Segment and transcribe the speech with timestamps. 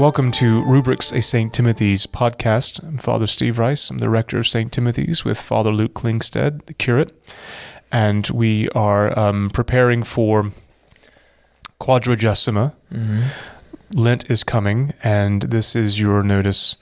[0.00, 1.52] Welcome to Rubrics, a St.
[1.52, 2.82] Timothy's podcast.
[2.82, 3.90] I'm Father Steve Rice.
[3.90, 4.72] I'm the rector of St.
[4.72, 7.12] Timothy's with Father Luke Klingstead, the curate.
[7.92, 10.52] And we are um, preparing for
[11.82, 12.74] Quadragesima.
[12.90, 13.20] Mm-hmm.
[13.92, 16.78] Lent is coming, and this is your notice.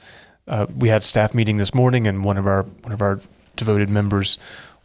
[0.46, 3.21] Uh, we had staff meeting this morning, and one of our one of our
[3.57, 4.38] devoted members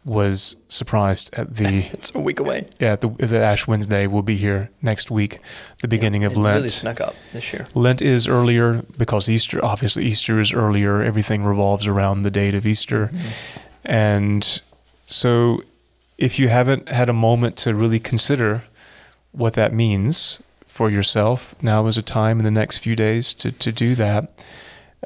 [0.04, 2.66] was surprised at the It's a week away.
[2.78, 5.38] yeah the, the Ash Wednesday will be here next week,
[5.80, 6.56] the beginning of It Lent.
[6.56, 7.64] really snuck up this year.
[7.74, 11.02] Lent is earlier because Easter, obviously, Easter is earlier.
[11.02, 13.06] Everything revolves around the date of Easter.
[13.06, 13.28] Mm-hmm.
[13.86, 14.60] And
[15.06, 15.62] so,
[16.18, 18.62] if you haven't had a moment to really consider
[19.32, 23.50] what that means for yourself, now is a time in the next few days to,
[23.52, 24.44] to do that.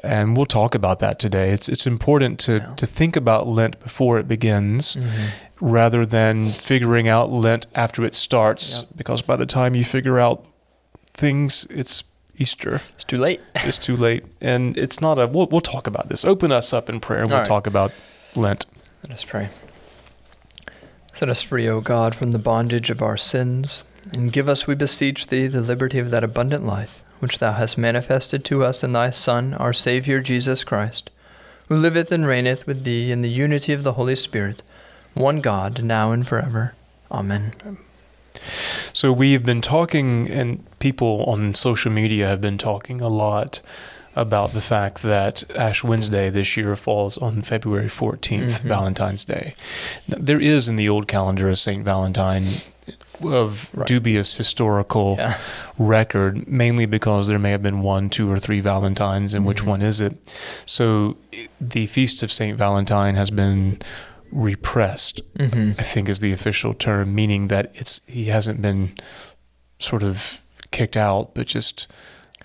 [0.03, 1.51] And we'll talk about that today.
[1.51, 2.73] It's it's important to, Yeah.
[2.75, 5.65] to think about Lent before it begins Mm-hmm.
[5.65, 8.87] rather than figuring out Lent after it starts, Yep.
[8.95, 10.45] because by the time you figure out
[11.13, 12.03] things, it's
[12.37, 13.41] Easter It's too late.
[13.55, 16.89] it's too late and it's not a we'll, we'll talk about this open us up
[16.89, 17.47] in prayer and we'll All right.
[17.47, 17.91] talk about
[18.35, 18.65] lent
[19.03, 19.49] Let us pray.
[21.13, 24.73] Set us free, O God, from the bondage of our sins, and give us, we
[24.75, 28.93] beseech Thee, the liberty of that abundant life which Thou hast manifested to us in
[28.93, 31.09] Thy Son, our Saviour Jesus Christ,
[31.67, 34.63] who liveth and reigneth with Thee in the unity of the Holy Spirit,
[35.13, 36.73] one God, now and forever.
[37.11, 37.53] Amen.
[38.93, 43.61] so we've been talking and people on social media have been talking a lot
[44.15, 48.61] about the fact that ash wednesday this year falls on february 14th Mhm.
[48.61, 49.53] valentine's day
[50.07, 52.43] there is in the old calendar a saint valentine
[53.21, 53.85] of Right.
[53.87, 55.35] dubious historical Yeah.
[55.77, 59.67] record, mainly because there may have been one, two, or three Valentines, and which Mhm.
[59.67, 60.15] one is it?
[60.65, 61.17] So
[61.59, 63.79] the Feast of Saint Valentine has been
[64.31, 65.71] repressed, Mm-hmm.
[65.77, 68.93] I think is the official term, meaning that it's he hasn't been
[69.79, 70.39] sort of
[70.71, 71.87] kicked out, but just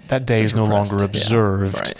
[0.09, 1.20] that day is no longer Repressed, yeah.
[1.20, 1.75] observed.
[1.75, 1.94] Right.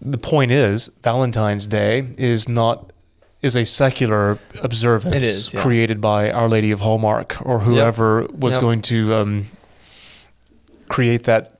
[0.00, 2.92] The point is, Valentine's Day is not
[3.40, 5.60] is a secular observance is, yeah.
[5.60, 8.60] created by Our Lady of Hallmark or whoever was Yep.
[8.60, 9.46] going to um,
[10.88, 11.58] create that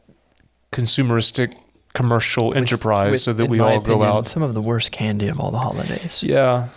[0.70, 1.54] consumeristic
[1.92, 4.28] commercial enterprise with, so that we all go out.
[4.28, 6.22] Some of the worst candy of all the holidays.
[6.22, 6.68] Yeah,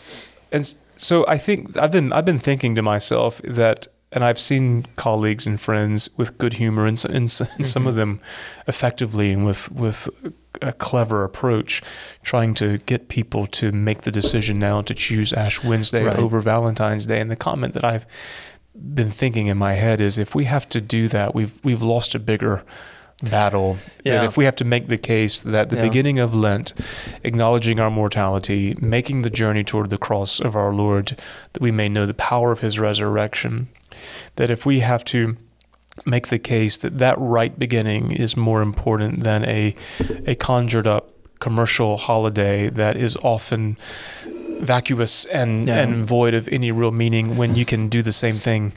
[0.52, 4.88] and so I think I've been I've been thinking to myself that, and I've seen
[4.96, 7.88] colleagues and friends with good humor and, and, and some Mm-hmm.
[7.88, 8.20] of them
[8.68, 10.10] effectively and with with
[10.62, 11.82] a clever approach,
[12.24, 16.18] trying to get people to make the decision now to choose Ash Wednesday Right.
[16.18, 17.20] over Valentine's Day.
[17.20, 18.08] And the comment that I've
[18.74, 22.16] been thinking in my head is, if we have to do that, we've we've lost
[22.16, 22.64] a bigger
[23.30, 23.78] battle.
[24.04, 24.24] That Yeah.
[24.26, 25.84] if we have to make the case that the Yeah.
[25.84, 26.74] beginning of Lent,
[27.24, 31.18] acknowledging our mortality, making the journey toward the cross of our Lord,
[31.54, 33.68] that we may know the power of His resurrection,
[34.36, 35.36] that if we have to
[36.06, 39.74] make the case that that right beginning is more important than a
[40.28, 43.78] a conjured up commercial holiday that is often
[44.60, 45.82] vacuous and Yeah.
[45.82, 48.74] and void of any real meaning when you can do the same thing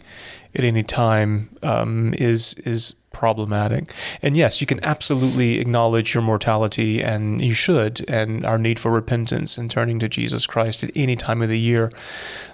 [0.54, 3.92] at any time um, is is problematic.
[4.22, 8.92] And yes, you can absolutely acknowledge your mortality, and you should, and our need for
[8.92, 11.90] repentance and turning to Jesus Christ at any time of the year.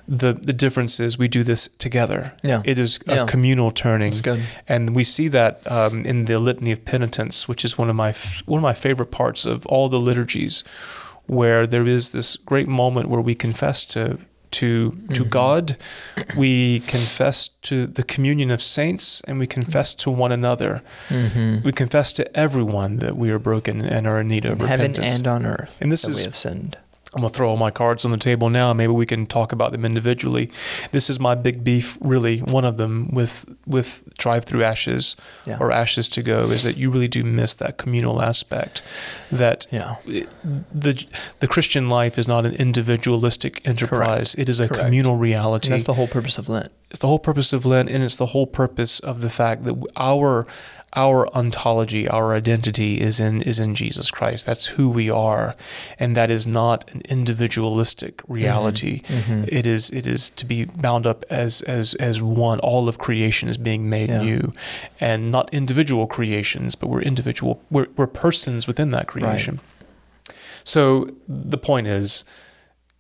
[0.09, 2.33] The the difference is we do this together.
[2.43, 2.63] Yeah.
[2.65, 3.27] It is a Yeah.
[3.27, 4.13] communal turning.
[4.69, 8.11] And we see that um, in the litany of penitence, which is one of my
[8.11, 10.65] f- one of my favorite parts of all the liturgies,
[11.27, 14.19] where there is this great moment where we confess to
[14.61, 15.31] to to Mhm.
[15.31, 15.77] God,
[16.37, 20.81] we confess to the communion of saints, and we confess to one another.
[21.09, 21.63] Mm-hmm.
[21.67, 24.91] We confess to everyone that we are broken and are in need of In heaven
[24.93, 25.17] repentance.
[25.17, 25.75] and on earth.
[25.81, 26.77] And this is- we have sinned.
[27.15, 28.73] I'm gonna throw all my cards on the table now.
[28.73, 30.51] Maybe we can talk about them individually.
[30.93, 32.39] This is my big beef, really.
[32.41, 35.17] One of them with with drive through ashes
[35.47, 35.59] Yeah.
[35.61, 38.83] or ashes to go is that you really do miss that communal aspect.
[39.31, 39.97] That yeah.
[40.75, 41.05] the
[41.41, 44.35] the Christian life is not an individualistic enterprise.
[44.37, 44.85] It is a Correct.
[44.85, 45.69] communal reality.
[45.69, 46.71] And that's the whole purpose of Lent.
[46.91, 49.75] it's the whole purpose of Lent, and it's the whole purpose of the fact that
[49.97, 50.47] our
[50.97, 54.47] our ontology, our identity is in is in Jesus Christ.
[54.47, 55.55] That's who we are,
[55.99, 59.01] and that is not an individualistic reality.
[59.03, 59.49] Mhm.
[59.53, 62.61] It is it is to be bound up as as as one.
[62.61, 64.23] All of creation is being made Yeah.
[64.23, 64.53] new,
[65.01, 67.61] and not individual creations, but we're individual.
[67.71, 69.61] We're we're persons within that creation.
[70.65, 72.25] So the point is,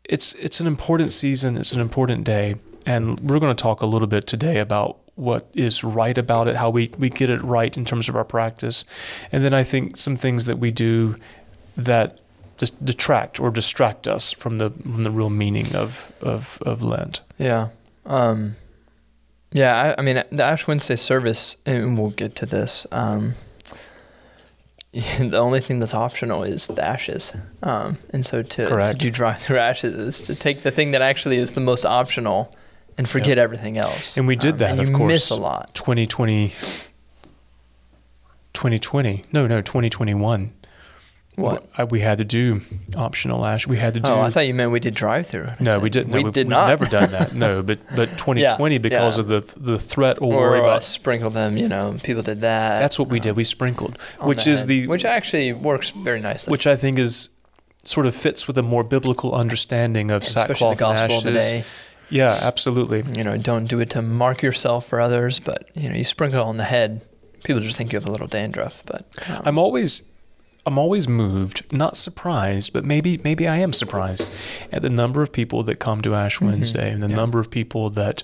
[0.04, 1.56] it's it's an important season.
[1.56, 2.56] It's an important day,
[2.86, 6.56] and we're going to talk a little bit today about what is right about it,
[6.56, 8.84] how we we get it right in terms of our practice,
[9.30, 11.16] and then I think some things that we do
[11.76, 12.20] that
[12.56, 17.20] just detract or distract us from the from the real meaning of of of Lent.
[17.38, 17.68] Yeah.
[18.06, 18.56] Um,
[19.52, 22.88] yeah, I, I mean, the Ash Wednesday service, and we'll get to this.
[22.90, 23.34] Um,
[24.92, 27.32] the only thing that's optional is the ashes.
[27.62, 31.02] Um, and so to, to do drive through ashes is to take the thing that
[31.02, 32.54] actually is the most optional
[32.98, 34.16] and forget everything else.
[34.16, 35.10] And we did Um, that, and of you course.
[35.12, 35.74] miss a lot.
[35.74, 36.52] 2020
[38.52, 40.52] 2020 no no 2021
[41.34, 41.68] What?
[41.76, 42.60] I, we had to do
[42.96, 45.48] optional ash we had to do Oh, I thought you meant we did drive through.
[45.58, 46.68] no we didn't no, We we've, did we've not.
[46.68, 49.20] never done that no but but 2020 because yeah.
[49.22, 51.56] of the the threat or, Or worry uh, about sprinkle them.
[51.56, 52.78] You know, people did that.
[52.78, 56.20] that's what we did we sprinkled which the is head, the which actually works very
[56.20, 56.52] nicely.
[56.52, 57.30] which I think is
[57.84, 61.18] sort of fits with a more biblical understanding of especially the sackcloth and gospel ashes
[61.18, 61.64] of the day.
[62.10, 65.94] Yeah absolutely You know, don't do it to mark yourself for others, but you know,
[65.96, 67.02] you sprinkle it on the head.
[67.44, 70.02] People just think you have a little dandruff, but um, I'm always
[70.66, 74.26] I'm always moved, not surprised, but maybe maybe I am surprised
[74.72, 77.16] at the number of people that come to Ash Wednesday and the Yeah.
[77.16, 78.22] number of people that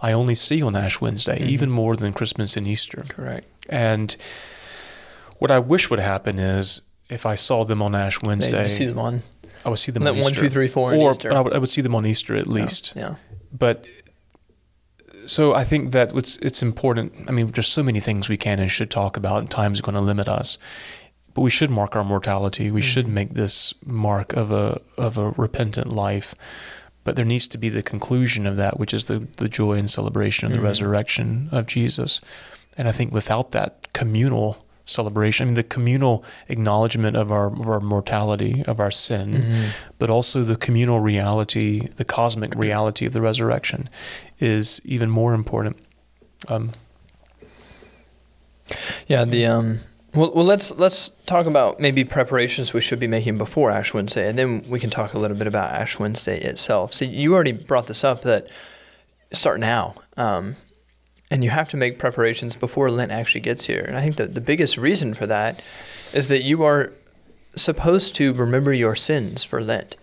[0.00, 1.48] I only see on Ash Wednesday, Mhm.
[1.48, 3.04] even more than Christmas and Easter.
[3.08, 3.46] correct.
[3.68, 4.16] And
[5.38, 8.98] what I wish would happen is if I saw them on Ash Wednesday, see them
[8.98, 9.22] on
[9.64, 10.34] I would see them on one, Easter.
[10.40, 11.28] two, three, four, or Easter.
[11.30, 12.92] but I would, I would see them on Easter at least.
[12.96, 13.14] Yeah.
[13.52, 13.86] But
[15.26, 17.12] so I think that it's it's important.
[17.28, 19.94] I mean, there's so many things we can and should talk about, and time's going
[19.94, 20.58] to limit us.
[21.34, 22.70] But we should mark our mortality.
[22.70, 23.10] We should Mhm.
[23.12, 26.34] make this mark of a of a repentant life.
[27.04, 29.90] But there needs to be the conclusion of that, which is the the joy and
[29.90, 30.64] celebration of the Mhm.
[30.64, 32.20] resurrection of Jesus.
[32.76, 37.68] And I think without that communal celebration, I mean, the communal acknowledgement of our of
[37.68, 39.64] our mortality, of our sin, Mhm.
[39.98, 43.88] but also the communal reality, the cosmic reality of the resurrection
[44.40, 45.76] is even more important.
[46.48, 46.72] Um,
[49.06, 49.24] Yeah.
[49.24, 49.80] The um.
[50.14, 54.28] Well, well, let's let's talk about maybe preparations we should be making before Ash Wednesday,
[54.28, 56.92] and then we can talk a little bit about Ash Wednesday itself.
[56.92, 58.46] So you already brought this up that
[59.32, 60.56] start now, um,
[61.32, 63.82] and you have to make preparations before Lent actually gets here.
[63.88, 65.62] And I think that the biggest reason for that
[66.12, 66.92] is that you are
[67.56, 69.96] supposed to remember your sins for Lent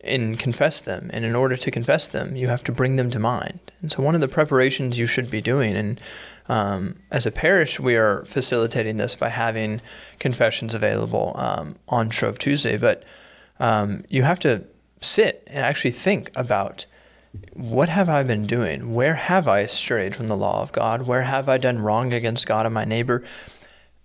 [0.00, 1.08] and confess them.
[1.12, 3.60] And in order to confess them, you have to bring them to mind.
[3.80, 6.00] And so, one of the preparations you should be doing, and
[6.48, 9.80] um, as a parish, we are facilitating this by having
[10.18, 12.76] confessions available um, on Shrove Tuesday.
[12.76, 13.04] But
[13.60, 14.64] um, you have to
[15.00, 16.86] sit and actually think about
[17.54, 18.94] what have I been doing?
[18.94, 21.02] Where have I strayed from the law of God?
[21.06, 23.24] Where have I done wrong against God and my neighbor?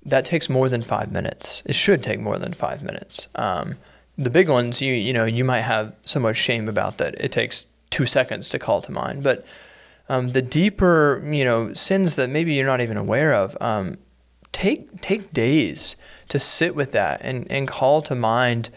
[0.06, 1.62] That takes more than five minutes.
[1.65, 3.27] It should take more than five minutes.
[3.35, 3.75] Um,
[4.18, 7.31] the big ones, you you know, you might have so much shame about that it
[7.31, 9.24] takes two seconds to call to mind.
[9.24, 9.45] But
[10.09, 13.95] um, the deeper, you know, sins that maybe you're not even aware of, um,
[14.53, 15.97] take take days
[16.30, 18.69] to sit with that and, and call to mind,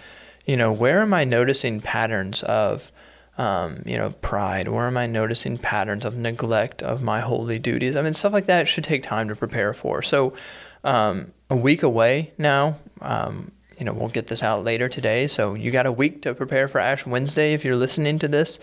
[0.45, 2.91] you know, where am I noticing patterns of
[3.41, 4.69] um, you know, pride?
[4.69, 7.97] Where am I noticing patterns of neglect of my holy duties?
[7.97, 10.03] I mean, stuff like that should take time to prepare for.
[10.03, 10.35] So,
[10.85, 15.27] um, a week away now, um, you know, we'll get this out later today.
[15.27, 18.61] So, you got a week to prepare for Ash Wednesday if you're listening to this.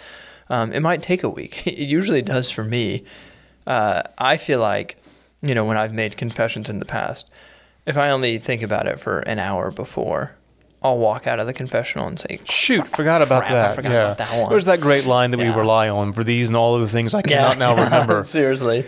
[0.47, 1.63] Um, it might take a week.
[1.65, 3.03] It usually does for me.
[3.65, 5.01] Uh, I feel like,
[5.41, 7.31] you know, when I've made confessions in the past,
[7.88, 10.35] if I only think about it for an hour before,
[10.83, 13.75] I'll walk out of the confessional and say, shoot, forgot about crap, I that.
[13.75, 14.06] forgot yeah.
[14.11, 14.49] about that one.
[14.49, 17.13] There's that great line that we rely on for these and all of the things
[17.13, 18.23] I cannot now remember.
[18.25, 18.85] Seriously.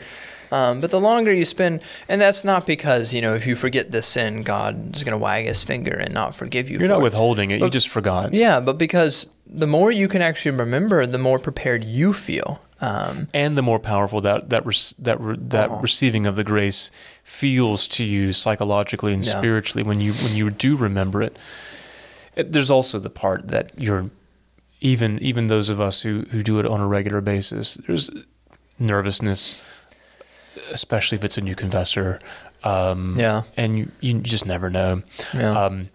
[0.52, 3.92] Um, but the longer you spend, and that's not because, you know, if you forget
[3.92, 7.00] this sin, God is going to wag his finger and not forgive you You're not
[7.00, 7.04] it.
[7.04, 7.60] withholding it.
[7.62, 8.34] you just forgot.
[8.34, 12.62] Yeah, but because the more you can actually remember, the more prepared you feel.
[12.82, 15.82] Um, and the more powerful that that rec- that re- that Uh-huh.
[15.82, 16.92] receiving of the grace
[17.24, 19.38] feels to you psychologically and Yeah.
[19.38, 21.36] spiritually when you when you do remember it.
[22.44, 24.10] There's also the part that you're
[24.82, 27.76] even even those of us who who do it on a regular basis.
[27.88, 28.10] There's
[28.78, 29.62] nervousness,
[30.72, 32.20] especially if it's a new confessor.
[32.64, 33.44] Um, yeah.
[33.56, 35.02] and you you just never know.
[35.34, 35.66] Yeah.
[35.66, 35.90] Um,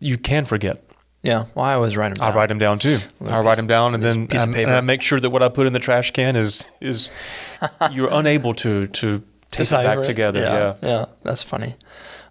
[0.00, 0.82] you can forget.
[1.22, 1.44] yeah.
[1.54, 2.98] Well, I always write them I write them down too.
[3.26, 4.68] I write them down, and then piece of paper.
[4.68, 7.10] and I make sure that what I put in the trash can is is
[7.92, 10.04] you're unable to to take it back it.
[10.04, 10.40] together.
[10.40, 10.88] Yeah.
[10.88, 11.04] Yeah.
[11.22, 11.76] That's funny.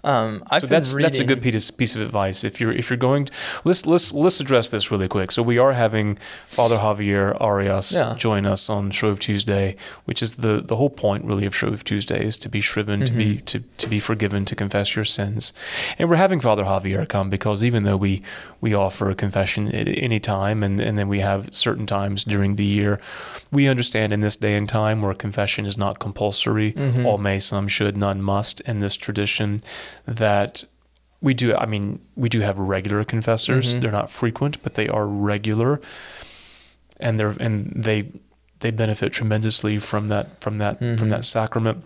[0.03, 2.43] Um, so that's that's a good piece piece of advice.
[2.43, 3.31] If you're if you're going, to,
[3.63, 5.31] let's let's let's address this really quick.
[5.31, 6.17] So we are having
[6.49, 8.13] Father Javier Arias Yeah.
[8.17, 12.23] join us on Shrove Tuesday, which is the the whole point really of Shrove Tuesday
[12.23, 13.45] is to be shriven, to be Mm-hmm.
[13.45, 15.53] to to be forgiven, to confess your sins,
[15.97, 18.21] and we're having Father Javier come because even though we
[18.59, 22.55] we offer a confession at any time, and and then we have certain times during
[22.57, 22.99] the year,
[23.51, 27.05] we understand in this day and time where confession is not compulsory, Mhm.
[27.05, 29.61] all may, some should, none must, in this tradition,
[30.05, 30.63] that
[31.21, 31.55] we do.
[31.55, 33.75] I mean, we do have regular confessors.
[33.75, 33.81] Mhm.
[33.81, 35.79] They're not frequent, but they are regular,
[36.99, 38.05] and they're and they
[38.59, 40.97] they benefit tremendously from that from that Mhm.
[40.99, 41.83] from that sacrament.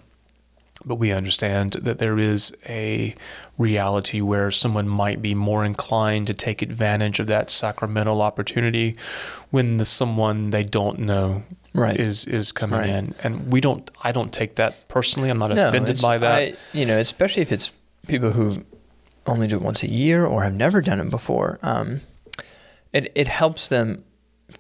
[0.86, 3.16] but we understand that there is a
[3.58, 8.96] reality where someone might be more inclined to take advantage of that sacramental opportunity
[9.50, 11.42] when the someone they don't know
[11.74, 12.00] Right.
[12.00, 12.90] is is coming Right.
[12.90, 16.32] in and we don't i don't take that personally i'm not No, offended by that
[16.38, 17.72] I, you know, especially if it's
[18.08, 18.64] people who
[19.26, 21.60] only do it once a year or have never done it before.
[21.62, 22.02] Um,
[22.94, 24.04] it it helps them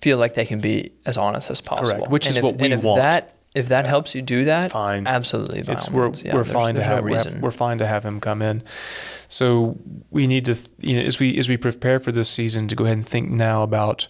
[0.02, 1.92] feel like they can be as honest as possible.
[2.00, 3.02] Correct, which And is if- what we if want.
[3.02, 5.08] That if that helps you do that, Fine.
[5.08, 5.64] absolutely.
[5.68, 6.12] it's we're.
[6.14, 6.90] Yeah, we're fine to there's
[7.26, 8.62] no have we're fine to have him come in.
[9.30, 9.78] So
[10.12, 12.84] we need to you know as we as we prepare for this season to go
[12.84, 14.08] ahead and think now about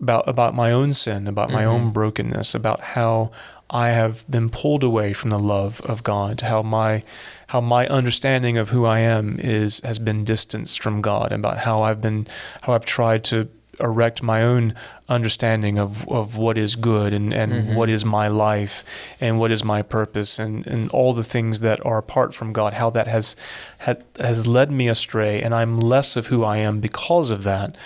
[0.00, 1.70] about about my own sin, about my Mm-hmm.
[1.86, 3.30] own brokenness, about how
[3.70, 7.02] I have been pulled away from the love of God, how my
[7.48, 11.82] how my understanding of who I am is has been distanced from God, about how
[11.82, 12.26] I've been
[12.62, 13.48] how I've tried to
[13.80, 14.74] erect my own
[15.08, 17.74] understanding of, of what is good and, and Mm-hmm.
[17.76, 18.84] what is my life
[19.20, 22.72] and what is my purpose and, and all the things that are apart from God,
[22.74, 23.36] how that has
[23.78, 27.76] had, has led me astray and I'm less of who I am because of that,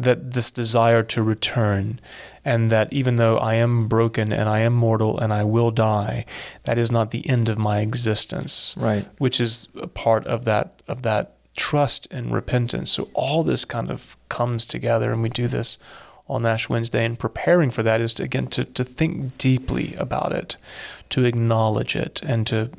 [0.00, 2.00] that this desire to return
[2.44, 6.24] and that even though I am broken and I am mortal and I will die,
[6.64, 9.06] that is not the end of my existence right.
[9.18, 12.90] which is a part of that of that trust and repentance.
[12.90, 15.78] So all this kind of comes together, and we do this
[16.28, 17.04] on Ash Wednesday.
[17.04, 20.56] And preparing for that is to, again to to think deeply about it,
[21.10, 22.70] to acknowledge it, and to,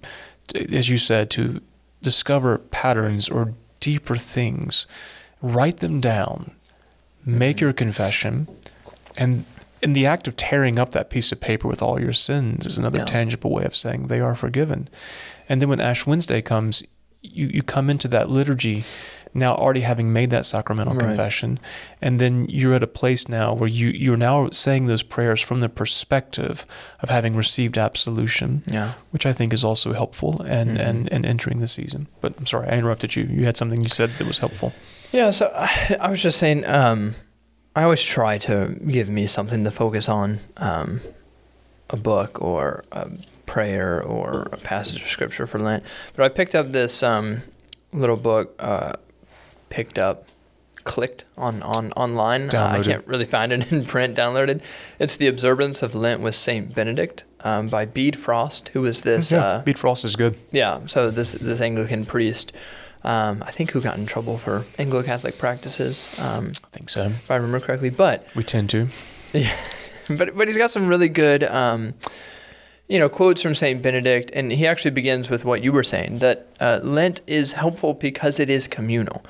[0.47, 1.61] to as you said, to
[2.01, 4.87] discover patterns or deeper things.
[5.43, 6.51] Write them down.
[7.25, 8.47] Make your confession,
[9.17, 9.45] and
[9.81, 12.77] in the act of tearing up that piece of paper with all your sins is
[12.77, 14.87] another tangible way of saying they are forgiven.
[15.49, 16.83] And then when Ash Wednesday comes,
[17.23, 18.83] you, you come into that liturgy
[19.33, 21.05] now already having made that sacramental Right.
[21.07, 21.57] confession.
[22.01, 25.61] And then you're at a place now where you, you're now saying those prayers from
[25.61, 26.65] the perspective
[26.99, 28.93] of having received absolution, Yeah.
[29.11, 30.85] which I think is also helpful and, Mhm.
[30.85, 32.07] and, and entering the season.
[32.19, 33.23] But I'm sorry, I interrupted you.
[33.23, 34.73] You had something you said that was helpful.
[35.11, 37.15] Yeah, so I, I was just saying, um,
[37.75, 41.01] I always try to give me something to focus on, um,
[41.89, 43.09] a book or a
[43.45, 45.83] prayer or a passage of scripture for Lent.
[46.15, 47.41] But I picked up this um,
[47.91, 48.93] little book, uh,
[49.69, 50.27] picked up,
[50.85, 52.53] clicked on, on online.
[52.55, 54.61] Uh, I can't really find it in print, downloaded.
[54.99, 56.73] It's The Observance of Lent with St.
[56.73, 59.31] Benedict um, by Bede Frost, who is this.
[59.31, 60.37] yeah, Uh, Bede Frost is good.
[60.51, 62.53] yeah, so this this Anglican priest,
[63.03, 67.05] um, I think who got in trouble for Anglo-Catholic practices, um, I think so.
[67.05, 67.89] if I remember correctly.
[67.89, 68.87] But We tend to.
[69.33, 69.55] yeah,
[70.07, 71.93] but but he's got some really good, um,
[72.87, 76.19] you know, quotes from Saint Benedict, and he actually begins with what you were saying
[76.19, 79.23] that uh, Lent is helpful because it is communal.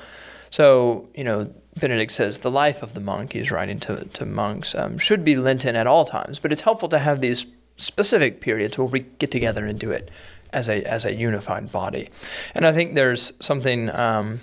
[0.50, 4.74] So you know, Benedict says the life of the monk he's writing to to monks
[4.74, 7.46] um, should be Lenten at all times, but it's helpful to have these
[7.78, 10.10] specific periods where we get together and do it
[10.52, 12.08] as a as a unified body.
[12.54, 14.40] And I think there's something um,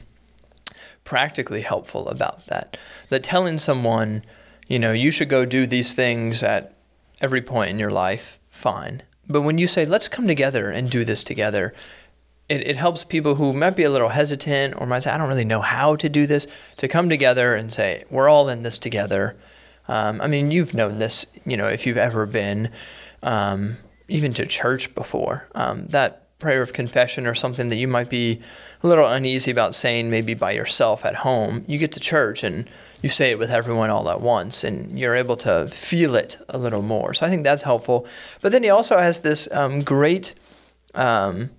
[1.04, 2.78] practically helpful about that.
[3.10, 4.24] That telling someone,
[4.68, 6.76] you know, you should go do these things at
[7.22, 9.04] every point in your life, fine.
[9.28, 11.74] But when you say, let's come together and do this together,
[12.48, 15.30] it, it helps people who might be a little hesitant or might say, I don't
[15.30, 16.48] really know how to do this,
[16.78, 19.36] to come together and say, we're all in this together.
[19.88, 22.72] Um, I mean, you've known this, you know, if you've ever been
[23.22, 23.78] um,
[24.10, 25.48] even to church before.
[25.56, 28.40] Um, that prayer of confession or something that you might be
[28.82, 32.70] a little uneasy about saying maybe by yourself at home, you get to church and
[33.02, 36.58] you say it with everyone all at once and you're able to feel it a
[36.58, 37.14] little more.
[37.14, 38.08] So I think that's helpful.
[38.42, 40.34] But then he also has this um, great
[40.96, 41.50] um,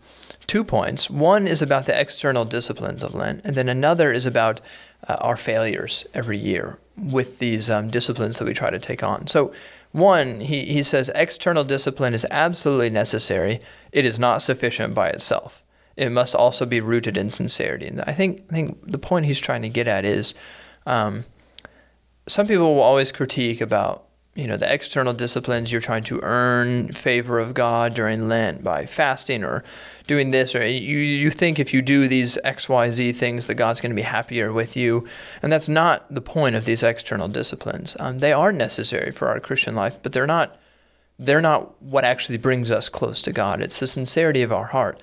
[0.47, 1.11] two points.
[1.11, 4.61] One is about the external disciplines of Lent, and then another is about
[5.07, 9.27] uh, our failures every year with these um, disciplines that we try to take on.
[9.27, 9.53] So,
[9.93, 13.61] one, he, he says external discipline is absolutely necessary.
[13.93, 15.65] It is not sufficient by itself.
[15.97, 17.87] It must also be rooted in sincerity.
[17.87, 20.35] And I think I think the point he's trying to get at is
[20.87, 21.25] um,
[22.27, 26.93] some people will always critique about you know the external disciplines you're trying to earn
[26.93, 29.65] favor of God during Lent by fasting or
[30.07, 33.91] doing this or you you think if you do these XYZ things that God's going
[33.91, 35.07] to be happier with you
[35.43, 39.41] and that's not the point of these external disciplines um, they are necessary for our
[39.41, 40.57] Christian life but they're not
[41.19, 45.01] they're not what actually brings us close to God it's the sincerity of our heart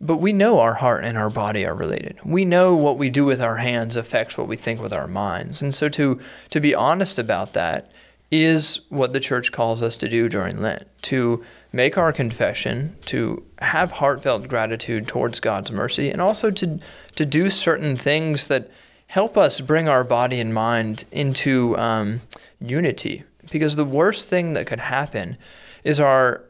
[0.00, 2.18] but we know our heart and our body are related.
[2.22, 5.62] We know what we do with our hands affects what we think with our minds.
[5.62, 6.20] And so to
[6.50, 7.90] to be honest about that
[8.30, 13.44] is what the church calls us to do during Lent, to make our confession, to
[13.58, 16.80] have heartfelt gratitude towards God's mercy, and also to
[17.14, 18.68] to do certain things that
[19.08, 22.20] help us bring our body and mind into um,
[22.60, 23.22] unity.
[23.50, 25.38] Because the worst thing that could happen
[25.84, 26.46] is our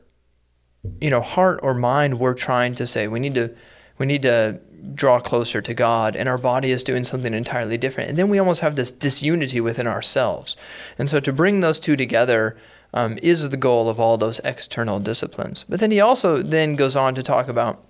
[1.00, 3.54] you know, heart or mind, we're trying to say we need to
[3.98, 4.60] we need to
[4.94, 8.10] draw closer to God, and our body is doing something entirely different.
[8.10, 10.56] And then we almost have this disunity within ourselves.
[10.98, 12.56] And so to bring those two together
[12.94, 15.64] um, is the goal of all those external disciplines.
[15.68, 17.82] But then he also then goes on to talk about,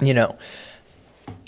[0.00, 0.38] you know,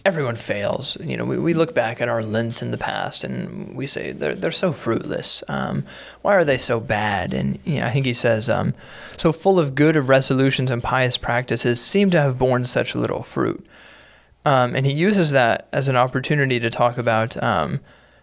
[0.05, 0.97] everyone fails.
[1.01, 4.13] You know, we, we look back at our Lents in the past and we say
[4.13, 5.45] they're, they're so fruitless.
[5.49, 5.85] Um,
[6.23, 7.35] why are they so bad?
[7.35, 8.75] And you know, I think he says, um,
[9.17, 13.65] so full of good resolutions and pious practices seem to have borne such little fruit.
[14.45, 17.81] Um, and he uses that as an opportunity to talk about, um,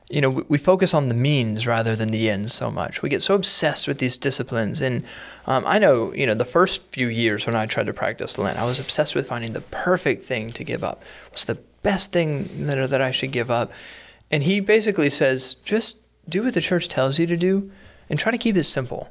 [0.10, 3.02] you know, we, we, focus on the means rather than the ends so much.
[3.02, 4.82] We get so obsessed with these disciplines.
[4.82, 5.04] And
[5.46, 8.58] um, I know, you know, the first few years when I tried to practice Lent,
[8.58, 11.04] I was obsessed with finding the perfect thing to give up.
[11.30, 13.72] What's the best thing that, that I should give up?
[14.32, 17.72] And he basically says, just do what the church tells you to do
[18.10, 19.10] and try to keep it simple.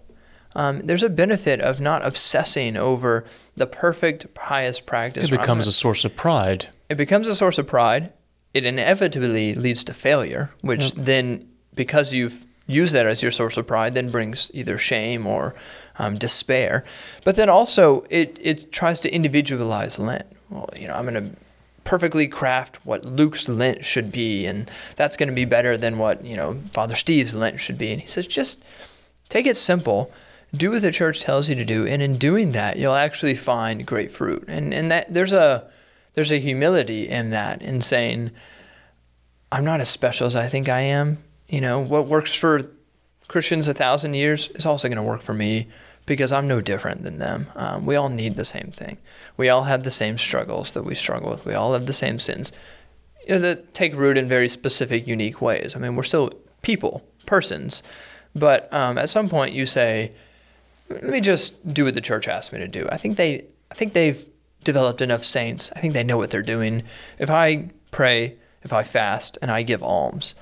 [0.56, 3.24] Um, there's a benefit of not obsessing over
[3.56, 5.28] the perfect, highest practice.
[5.28, 6.68] It becomes a source of pride.
[6.88, 8.12] It becomes a source of pride.
[8.52, 10.92] It inevitably leads to failure, which yep.
[10.96, 15.54] then, because you've used that as your source of pride, then brings either shame or
[15.98, 16.84] um, despair.
[17.24, 20.24] But then also, it, it tries to individualize Lent.
[20.50, 21.36] Well, you know, I'm going to
[21.82, 26.24] perfectly craft what Luke's Lent should be, and that's going to be better than what,
[26.24, 27.92] you know, Father Steve's Lent should be.
[27.92, 28.62] And he says, just
[29.28, 30.12] take it simple
[30.56, 33.86] do what the church tells you to do, and in doing that, you'll actually find
[33.86, 34.44] great fruit.
[34.48, 35.68] And and that there's a
[36.14, 38.30] there's a humility in that, in saying,
[39.52, 41.22] I'm not as special as I think I am.
[41.48, 42.70] You know, what works for
[43.28, 45.68] Christians a thousand years is also going to work for me
[46.06, 47.46] because I'm no different than them.
[47.56, 48.98] Um, we all need the same thing.
[49.36, 51.44] We all have the same struggles that we struggle with.
[51.44, 52.52] We all have the same sins
[53.26, 55.74] you know, that take root in very specific, unique ways.
[55.74, 57.82] I mean, we're still people, persons.
[58.34, 60.12] But um, at some point, you say,
[60.90, 62.86] let me just do what the church asked me to do.
[62.90, 64.24] I think they I think they've
[64.64, 65.70] developed enough saints.
[65.76, 66.82] I think they know what they're doing.
[67.18, 70.34] If I pray, if I fast, and I give alms,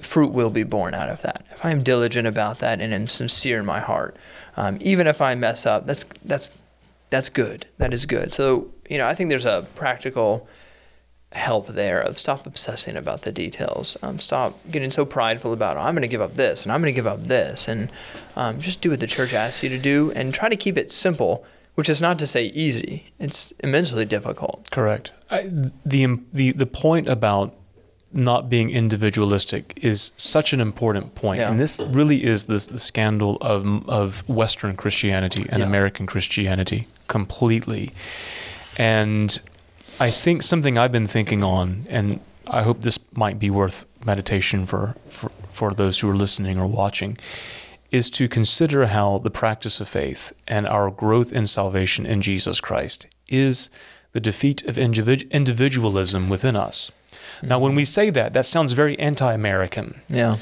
[0.00, 1.44] fruit will be born out of that.
[1.50, 4.16] If I am diligent about that and am sincere in my heart,
[4.56, 6.50] um, even if I mess up, that's that's
[7.10, 7.66] that's good.
[7.78, 8.32] That is good.
[8.32, 10.48] So you know, I think there's a practical
[11.34, 13.96] help there of stop obsessing about the details.
[14.02, 16.80] Um, stop getting so prideful about, oh, I'm going to give up this and I'm
[16.80, 17.68] going to give up this.
[17.68, 17.90] And
[18.36, 20.90] um, just do what the church asks you to do and try to keep it
[20.90, 21.44] simple,
[21.74, 23.12] which is not to say easy.
[23.18, 24.70] It's immensely difficult.
[24.70, 25.12] Correct.
[25.30, 25.48] I,
[25.84, 27.54] the, the, the point about
[28.12, 31.40] not being individualistic is such an important point.
[31.40, 31.50] Yeah.
[31.50, 35.66] And this really is this, the scandal of, of Western Christianity and yeah.
[35.66, 37.92] American Christianity completely.
[38.76, 39.40] And
[39.98, 44.66] I think something I've been thinking on, and I hope this might be worth meditation
[44.66, 47.16] for, for, for those who are listening or watching,
[47.92, 52.60] is to consider how the practice of faith and our growth in salvation in Jesus
[52.60, 53.70] Christ is
[54.12, 56.90] the defeat of individualism within us.
[57.12, 57.48] Mm-hmm.
[57.48, 60.00] Now, when we say that, that sounds very anti American.
[60.08, 60.38] Yeah.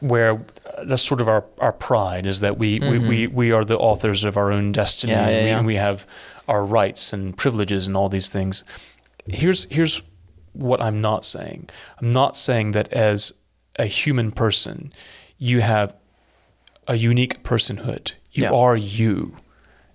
[0.00, 2.90] Where uh, that's sort of our, our pride is that we, mm-hmm.
[2.90, 5.66] we, we, we are the authors of our own destiny yeah, yeah, and, we, and
[5.66, 6.06] we have
[6.48, 8.64] our rights and privileges and all these things
[9.28, 10.02] here's here's
[10.52, 11.70] what I'm not saying.
[12.00, 13.32] I'm not saying that as
[13.76, 14.92] a human person,
[15.38, 15.94] you have
[16.88, 18.12] a unique personhood.
[18.32, 18.52] You yeah.
[18.52, 19.36] are you.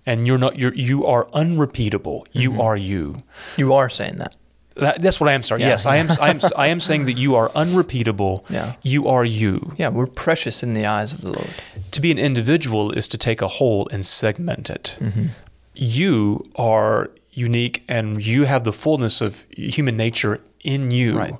[0.06, 2.26] And you're not you're you are unrepeatable.
[2.32, 2.60] You mm-hmm.
[2.60, 3.22] are you.
[3.56, 4.36] You are saying that.
[4.76, 5.60] that that's what I am saying.
[5.60, 5.68] Yeah.
[5.68, 8.46] Yes, I am I am I am saying that you are unrepeatable.
[8.48, 8.76] Yeah.
[8.82, 9.74] You are you.
[9.76, 11.50] Yeah, we're precious in the eyes of the Lord.
[11.90, 14.96] To be an individual is to take a whole and segment it.
[14.98, 15.26] Mm-hmm.
[15.74, 21.34] You are unique and you have the fullness of human nature in you right.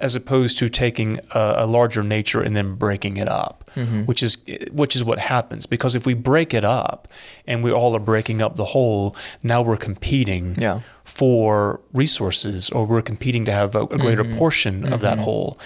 [0.00, 4.04] As opposed to taking a, a, larger nature and then breaking it up mm-hmm.
[4.04, 4.38] which is
[4.72, 7.08] which is what happens because if we break it up
[7.46, 12.86] and we all are breaking up the whole now we're competing yeah for resources or
[12.86, 14.38] we're competing to have a, a greater mm-hmm.
[14.38, 14.92] portion mm-hmm.
[14.92, 15.24] of that mm-hmm.
[15.24, 15.58] whole.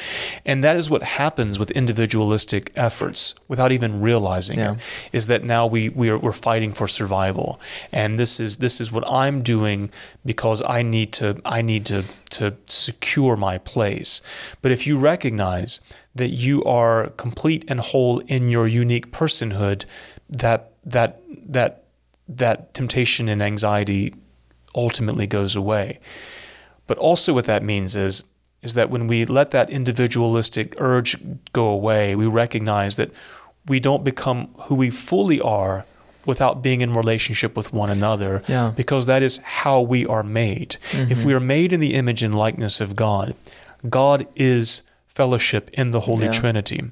[0.47, 4.73] And that is what happens with individualistic efforts without even realizing yeah.
[4.73, 4.81] it
[5.13, 7.61] is that now we, we are, we're fighting for survival.
[7.93, 9.91] And this is, this is what I'm doing
[10.25, 14.23] because I need to, I need to, to secure my place.
[14.63, 15.83] But if you recognize
[16.15, 19.85] that you are complete and whole in your unique personhood,
[20.31, 21.85] that, that, that,
[22.27, 24.15] that temptation and anxiety
[24.75, 26.01] ultimately goes away.
[26.87, 28.25] But also, what that means is,
[28.63, 31.17] is that when we let that individualistic urge
[31.53, 33.11] go away, we recognize that
[33.67, 35.85] we don't become who we fully are
[36.27, 38.73] without being in relationship with one another yeah.
[38.75, 40.77] because that is how we are made.
[40.91, 41.13] Mm-hmm.
[41.13, 43.35] If we are made in the image and likeness of God,
[43.89, 46.33] God is fellowship in the Holy yeah.
[46.33, 46.83] Trinity.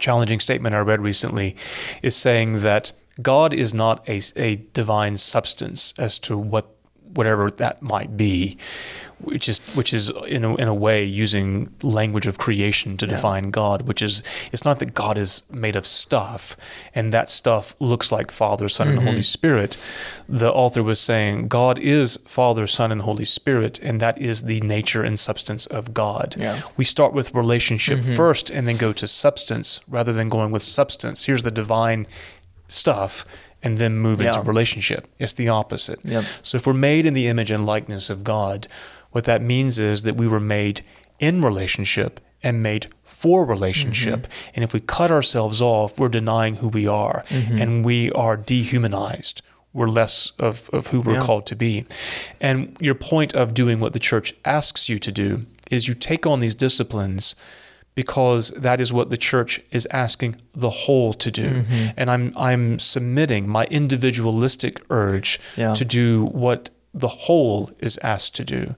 [0.00, 1.54] Challenging statement I read recently
[2.02, 6.71] is saying that God is not a, a divine substance as to what
[7.14, 8.56] whatever that might be,
[9.18, 13.12] which is which is in a, in a way using language of creation to Yeah.
[13.12, 16.56] define God, which is it's not that God is made of stuff
[16.94, 19.20] and that stuff looks like Father, Son, and Holy mm-hmm.
[19.20, 19.76] Spirit.
[20.28, 24.60] The author was saying God is Father, Son, and Holy Spirit, and that is the
[24.60, 26.36] nature and substance of God.
[26.38, 26.62] Yeah.
[26.76, 28.14] We start with relationship mm-hmm.
[28.14, 31.24] first and then go to substance rather than going with substance.
[31.24, 32.06] Here's the divine
[32.68, 33.24] stuff
[33.62, 35.08] and then move into relationship.
[35.18, 36.00] It's the opposite.
[36.04, 36.24] Yep.
[36.42, 38.66] So if we're made in the image and likeness of God,
[39.12, 40.84] what that means is that we were made
[41.18, 44.22] in relationship and made for relationship.
[44.22, 44.50] Mm-hmm.
[44.54, 47.58] And if we cut ourselves off, we're denying who we are mm-hmm.
[47.58, 49.42] and we are dehumanized.
[49.72, 51.20] We're less of, of who we're Yeah.
[51.20, 51.86] called to be.
[52.40, 56.26] And your point of doing what the church asks you to do is you take
[56.26, 57.36] on these disciplines
[57.94, 61.48] because that is what the church is asking the whole to do.
[61.62, 61.88] Mm-hmm.
[61.96, 65.74] And I'm I'm submitting my individualistic urge Yeah.
[65.74, 68.74] to do what the whole is asked to do.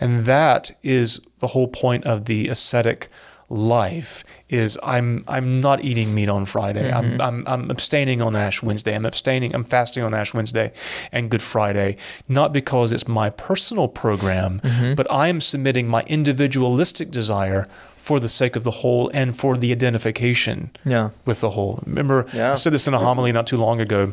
[0.00, 3.08] And that is the whole point of the ascetic
[3.48, 6.90] life is I'm I'm not eating meat on Friday.
[6.92, 7.20] I'm, mm-hmm.
[7.20, 8.94] I'm I'm abstaining on Ash Wednesday.
[8.94, 9.54] I'm abstaining.
[9.54, 10.72] I'm fasting on Ash Wednesday
[11.12, 11.96] and Good Friday,
[12.28, 14.94] not because it's my personal program, mm-hmm.
[14.94, 17.68] but I am submitting my individualistic desire
[18.04, 21.08] for the sake of the whole and for the identification Yeah.
[21.24, 21.82] with the whole.
[21.86, 22.52] Remember, Yeah.
[22.52, 24.12] I said this in a homily not too long ago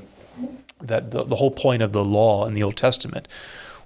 [0.82, 3.28] that the, the whole point of the law in the Old Testament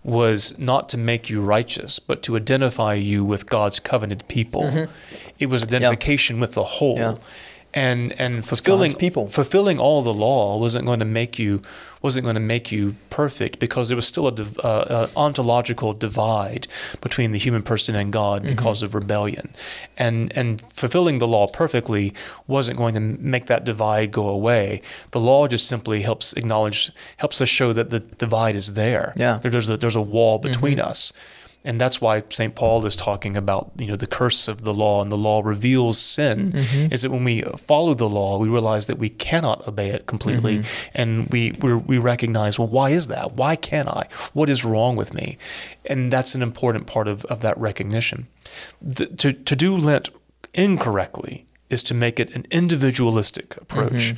[0.04, 4.88] was not to make you righteous, but to identify you with God's covenant people.
[5.40, 7.00] It was identification with the whole.
[7.00, 7.18] Mm-hmm.
[7.18, 7.24] Yeah.
[7.78, 9.28] And and fulfilling people.
[9.30, 11.62] fulfilling all the law wasn't going to make you
[12.02, 15.92] wasn't going to make you perfect because there was still a, div, uh, a ontological
[15.94, 16.68] divide
[17.02, 18.56] between the human person and God Mm-hmm.
[18.56, 19.50] because of rebellion,
[19.98, 22.14] and and fulfilling the law perfectly
[22.48, 24.82] wasn't going to make that divide go away.
[25.12, 29.14] The law just simply helps acknowledge helps us show that the divide is there.
[29.18, 29.34] Yeah.
[29.34, 29.42] Mm-hmm.
[29.42, 31.12] There- there's a there's a wall between us.
[31.66, 32.54] And that's why St.
[32.56, 35.98] Paul is talking about, you know, the curse of the law and the law reveals
[36.00, 36.52] sin.
[36.52, 36.94] Mm-hmm.
[36.94, 40.60] Is that when we follow the law, we realize that we cannot obey it completely,
[40.60, 41.02] Mm-hmm.
[41.02, 43.34] and we we're, we recognize, well, why is that?
[43.34, 44.08] Why can't I?
[44.34, 45.38] What is wrong with me?
[45.86, 48.28] And that's an important part of, of that recognition.
[48.82, 50.10] The, to to do Lent
[50.54, 54.16] incorrectly is to make it an individualistic approach.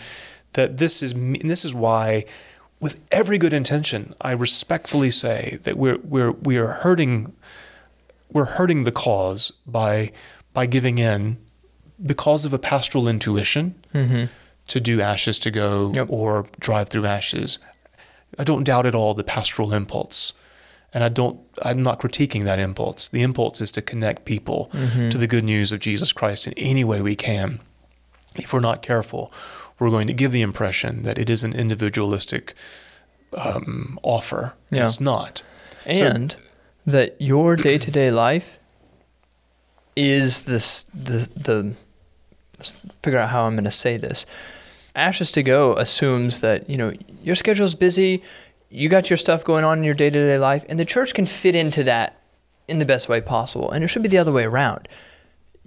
[0.53, 2.25] That this is and this is why
[2.79, 7.33] with every good intention, I respectfully say that we're we're we are hurting
[8.31, 10.11] we're hurting the cause by
[10.53, 11.37] by giving in
[12.03, 13.75] because of a pastoral intuition
[14.67, 16.07] to do ashes to go Yep.
[16.09, 17.59] or drive through ashes.
[18.37, 20.33] I don't doubt at all the pastoral impulse.
[20.93, 23.07] And I don't I'm not critiquing that impulse.
[23.09, 24.69] The impulse is to connect people
[25.11, 27.59] to the good news of Jesus Christ in any way we can.
[28.35, 29.31] If we're not careful,
[29.79, 32.53] we're going to give the impression that it is an individualistic
[33.43, 34.53] um, offer.
[34.71, 34.85] Yeah.
[34.85, 35.41] It's not.
[35.91, 36.35] So- and
[36.87, 38.57] that your day to day life
[39.95, 41.75] is this the the
[43.03, 44.25] figure out how I'm going to say this.
[44.95, 48.23] Ashes to go assumes that you know your schedule's busy,
[48.69, 51.13] you got your stuff going on in your day to day life, and the church
[51.13, 52.19] can fit into that
[52.67, 53.69] in the best way possible.
[53.69, 54.87] And it should be the other way around.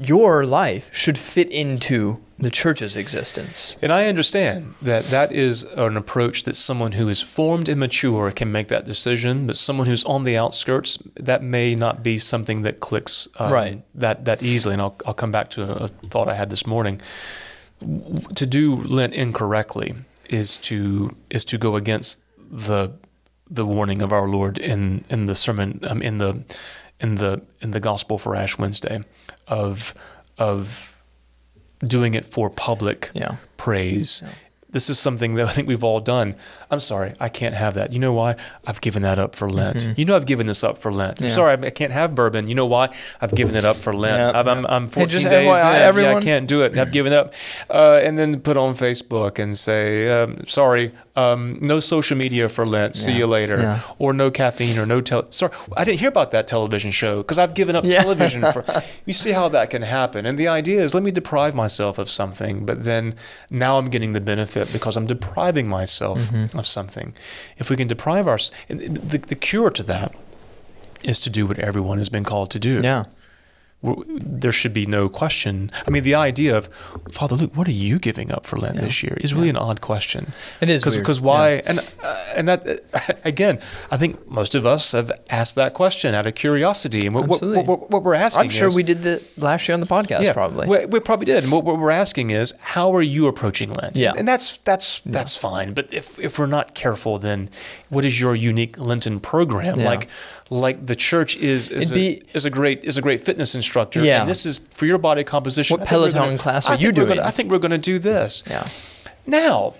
[0.00, 3.76] Your life should fit into the church's existence.
[3.82, 8.30] And I understand that that is an approach that someone who is formed and mature
[8.30, 12.62] can make that decision, but someone who's on the outskirts, that may not be something
[12.62, 13.82] that clicks um, Right.
[13.94, 14.72] that, that easily.
[14.72, 17.00] And I'll, I'll come back to a, thought I had this morning.
[18.34, 19.94] To do Lent incorrectly
[20.30, 22.92] is to is to go against the
[23.50, 26.44] the warning of our Lord in in the sermon um, in the
[27.00, 29.02] in the in the gospel for Ash Wednesday
[29.50, 29.92] of
[30.38, 30.96] of
[31.80, 33.36] doing it for public Yeah.
[33.56, 34.22] praise.
[34.72, 36.36] This is something that I think we've all done.
[36.70, 37.92] I'm sorry, I can't have that.
[37.92, 38.36] You know why?
[38.66, 39.98] I've given that up for Lent.
[39.98, 41.20] You know, I've given this up for Lent.
[41.20, 41.34] I'm Mm-hmm.
[41.34, 42.46] Sorry, I can't have bourbon.
[42.48, 42.88] You know why?
[43.20, 44.34] I've given it up for Lent.
[44.34, 44.40] Yeah.
[44.40, 45.96] I'm, I'm, I'm 14 just days FYI, in.
[46.04, 46.76] Yeah, I can't do it.
[46.78, 47.34] I've given up.
[47.68, 52.64] Uh, and then put on Facebook and say, um, sorry, um, no social media for
[52.66, 52.96] Lent.
[52.96, 53.58] See you later.
[53.58, 53.80] Yeah.
[53.98, 55.30] Or no caffeine or no tel.
[55.30, 58.02] Sorry, I didn't hear about that television show because I've given up Yeah.
[58.02, 58.64] television for.
[59.06, 60.26] You see how that can happen.
[60.26, 63.14] And the idea is let me deprive myself of something, but then
[63.50, 66.58] now I'm getting the benefit because I'm depriving myself Mm-hmm.
[66.58, 67.14] of something.
[67.58, 70.14] If we can deprive our, the, the cure to that
[71.02, 72.80] is to do what everyone has been called to do.
[72.82, 73.04] Yeah.
[73.82, 75.70] There should be no question.
[75.86, 76.66] I mean, the idea of
[77.10, 78.82] Father Luke, what are you giving up for Lent Yeah.
[78.82, 79.52] this year is really Yeah.
[79.52, 80.32] an odd question.
[80.60, 83.58] It is because why and uh, and that uh, again,
[83.90, 87.36] I think most of us have asked that question out of curiosity, and what what,
[87.36, 87.62] Absolutely.
[87.64, 88.44] what, what we're asking.
[88.46, 90.66] Is I'm sure is- we did that last year on the podcast, Yeah, probably.
[90.66, 91.44] we, we probably did.
[91.44, 93.96] And what, what we're asking is, how are you approaching Lent?
[93.96, 94.12] Yeah.
[94.16, 95.72] and that's that's that's fine.
[95.72, 97.48] But if if we're not careful, then
[97.88, 99.80] what is your unique Lenten program?
[99.80, 99.88] Yeah.
[99.88, 100.08] Like
[100.50, 104.00] like the church is is It'd a, is a great is a great fitness instructor.
[104.04, 104.20] Yeah.
[104.20, 105.74] and this is for your body composition.
[105.78, 107.08] What I think we're Peloton gonna- class are you doing?
[107.08, 108.42] Gonna, I think we're going to do this.
[108.48, 108.66] yeah.
[109.26, 109.74] Now,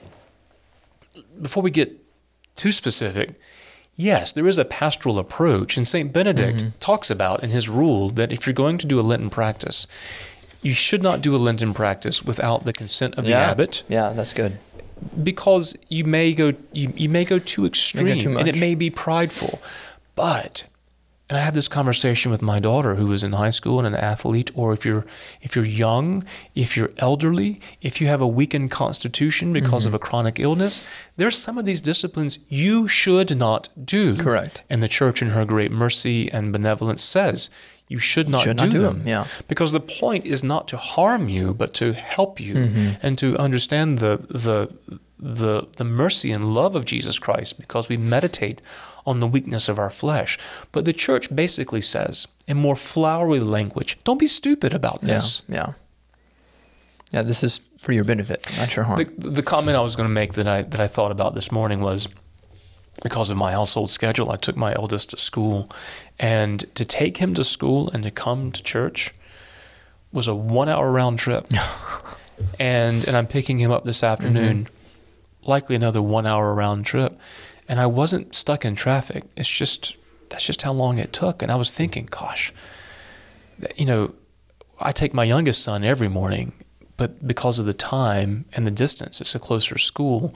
[1.40, 1.98] before we get
[2.56, 3.34] too specific,
[3.96, 6.12] yes, there is a pastoral approach, and St.
[6.12, 6.78] Benedict Mm-hmm.
[6.78, 9.86] talks about in his rule that if you're going to do a Lenten practice,
[10.62, 14.34] you should not do a Lenten practice without the consent of the abbot Yeah, that's
[14.34, 14.58] good.
[15.22, 18.90] because you may go you, you may go too extreme too and it may be
[18.90, 19.60] prideful.
[20.20, 20.66] But
[21.28, 23.94] and I had this conversation with my daughter who was in high school and an
[23.94, 25.06] athlete or if you're
[25.40, 26.24] if you're young,
[26.56, 29.94] if you're elderly, if you have a weakened constitution because Mm-hmm.
[29.94, 30.82] of a chronic illness,
[31.16, 34.16] there's some of these disciplines you should not do.
[34.16, 34.64] Correct.
[34.68, 37.48] And the church in her great mercy and benevolence says
[37.86, 38.98] you should not, should do, not do them.
[39.00, 39.24] them, yeah.
[39.48, 42.90] Because the point is not to harm you, but to help you Mm-hmm.
[43.06, 44.56] and to understand the the
[45.22, 48.60] the the mercy and love of Jesus Christ because we meditate
[49.10, 50.38] on the weakness of our flesh.
[50.72, 55.42] But the church basically says in more flowery language, don't be stupid about this.
[55.48, 55.54] Yeah.
[55.54, 55.72] Yeah.
[57.12, 58.98] Yeah, this is for your benefit, not your harm.
[58.98, 61.50] The, the comment I was going to make that I that I thought about this
[61.50, 62.06] morning was
[63.02, 65.68] because of my household schedule, I took my eldest to school,
[66.20, 69.12] and to take him to school and to come to church
[70.12, 71.48] was a one-hour round trip.
[72.60, 75.50] and and I'm picking him up this afternoon, mm-hmm.
[75.50, 77.18] likely another one-hour round trip,
[77.70, 79.22] and I wasn't stuck in traffic.
[79.36, 79.96] It's just
[80.28, 82.52] that's just how long it took, and I was thinking, gosh,
[83.76, 84.14] you know,
[84.80, 86.52] I take my youngest son every morning,
[86.96, 90.34] but because of the time and the distance, it's a closer school.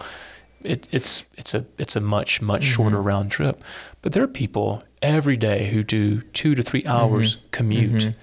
[0.62, 2.72] It, it's it's a it's a much much mm-hmm.
[2.72, 3.60] shorter round trip,
[4.00, 6.92] but there are people every day who do two to three mm-hmm.
[6.92, 8.18] hours commute, mm-hmm.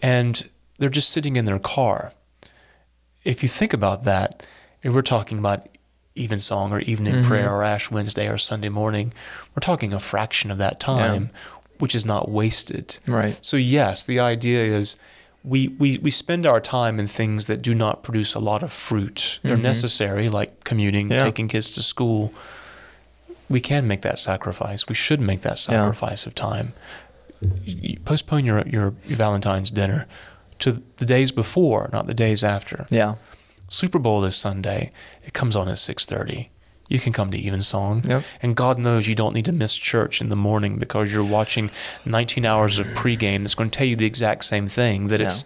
[0.00, 2.12] and they're just sitting in their car.
[3.24, 4.46] If you think about that,
[4.84, 5.66] and we're talking about
[6.16, 7.28] evensong or evening mm-hmm.
[7.28, 9.12] prayer or Ash Wednesday or Sunday morning,
[9.54, 11.30] we're talking a fraction of that time,
[11.78, 12.98] which is not wasted.
[13.06, 13.38] Right.
[13.42, 14.96] So yes, the idea is
[15.44, 18.72] we, we, we spend our time in things that do not produce a lot of
[18.72, 19.38] fruit.
[19.42, 19.62] They're mm-hmm.
[19.62, 21.20] necessary, like commuting, Yeah.
[21.20, 22.32] taking kids to school.
[23.48, 24.88] We can make that sacrifice.
[24.88, 25.54] We should make that Yeah.
[25.76, 26.72] sacrifice of time.
[27.64, 30.06] You postpone your, your your Valentine's dinner
[30.58, 32.86] to the days before, not the days after.
[32.90, 33.14] yeah.
[33.68, 34.92] Super Bowl this Sunday.
[35.24, 36.50] It comes on at six thirty.
[36.88, 38.22] You can come to Evensong, Yep.
[38.42, 41.68] and God knows you don't need to miss church in the morning because you're watching
[42.04, 45.42] 19 hours of pregame that's going to tell you the exact same thing that it's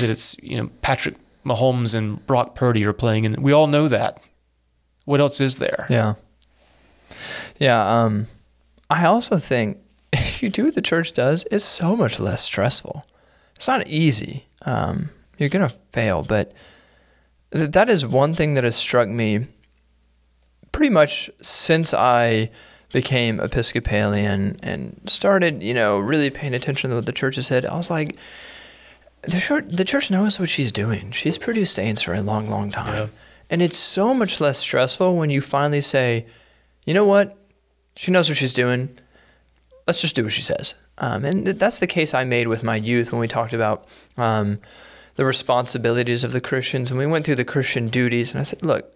[0.00, 1.14] that it's you know Patrick
[1.46, 4.20] Mahomes and Brock Purdy are playing, and we all know that.
[5.04, 5.86] What else is there?
[5.88, 6.14] Yeah.
[7.58, 8.02] Yeah.
[8.02, 8.26] Um,
[8.90, 9.78] I also think
[10.12, 13.06] if you do what the church does, it's so much less stressful.
[13.56, 14.46] It's not easy.
[14.64, 16.52] Um, you're going to fail, but
[17.52, 19.46] that is one thing that has struck me
[20.72, 22.50] pretty much since I
[22.92, 27.64] became Episcopalian and started, you know, really paying attention to what the church has said.
[27.66, 28.16] I was like,
[29.22, 31.10] the church, the church knows what she's doing.
[31.12, 32.94] She's produced saints for a long, long time.
[32.94, 33.06] Yeah.
[33.48, 36.26] And it's so much less stressful when you finally say,
[36.84, 37.38] you know what?
[37.96, 38.90] She knows what she's doing.
[39.86, 40.74] Let's just do what she says.
[40.98, 43.86] Um, and th- that's the case I made with my youth when we talked about
[44.16, 44.58] um,
[45.16, 46.90] the responsibilities of the Christians.
[46.90, 48.32] And we went through the Christian duties.
[48.32, 48.92] And I said, look,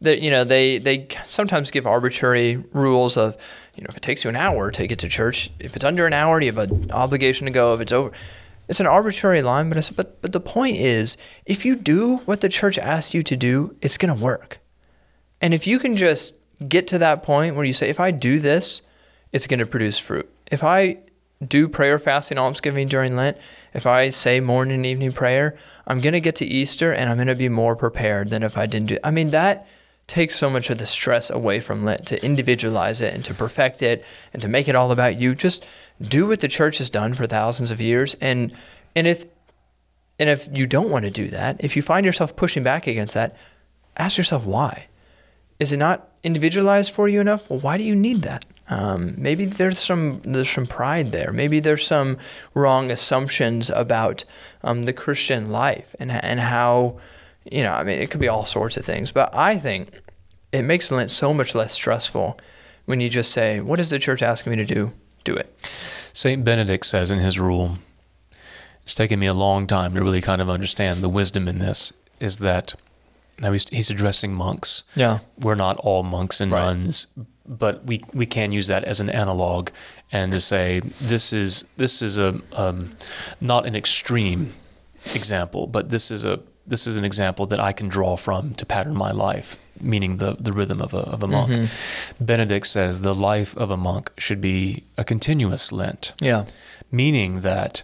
[0.00, 3.36] that you know they they sometimes give arbitrary rules of
[3.74, 6.06] you know if it takes you an hour take it to church if it's under
[6.06, 8.12] an hour you have an obligation to go if it's over
[8.68, 12.18] it's an arbitrary line but I said, but but the point is if you do
[12.18, 14.58] what the church asks you to do it's going to work
[15.40, 18.38] and if you can just get to that point where you say if I do
[18.38, 18.82] this
[19.32, 20.98] it's going to produce fruit if I
[21.48, 23.36] do prayer fasting almsgiving during Lent
[23.72, 27.16] if I say morning and evening prayer I'm going to get to Easter and I'm
[27.16, 29.66] going to be more prepared than if I didn't do I mean that
[30.06, 33.82] takes so much of the stress away from Lent to individualize it and to perfect
[33.82, 35.34] it and to make it all about you.
[35.34, 35.64] Just
[36.00, 38.14] do what the church has done for thousands of years.
[38.20, 38.52] And
[38.94, 39.24] and if
[40.18, 43.14] and if you don't want to do that, if you find yourself pushing back against
[43.14, 43.36] that,
[43.96, 44.86] ask yourself why.
[45.58, 47.48] Is it not individualized for you enough?
[47.48, 48.44] Well, why do you need that?
[48.68, 51.32] Um, maybe there's some there's some pride there.
[51.32, 52.16] Maybe there's some
[52.54, 54.24] wrong assumptions about
[54.62, 56.98] um, the Christian life and and how
[57.50, 60.00] you know, I mean, it could be all sorts of things, but I think
[60.50, 62.38] it makes Lent so much less stressful
[62.86, 64.92] when you just say, "What is the church asking me to do?
[65.24, 65.54] Do it."
[66.14, 67.76] Saint Benedict says in his rule,
[68.82, 71.92] it's taken me a long time to really kind of understand the wisdom in this.
[72.20, 72.74] Is that
[73.38, 74.84] now he's, he's addressing monks.
[74.94, 75.18] Yeah.
[75.38, 76.60] We're not all monks and Right.
[76.66, 77.08] nuns,
[77.46, 79.68] but we we can use that as an analog
[80.12, 82.92] and to say this is this is a um,
[83.40, 84.52] not an extreme
[85.14, 88.64] example, but this is a this is an example that I can draw from to
[88.64, 91.52] pattern my life, meaning the the rhythm of a of a monk.
[91.52, 92.24] Mm-hmm.
[92.24, 96.44] Benedict says the life of a monk should be a continuous Lent, Yeah.
[96.90, 97.82] meaning that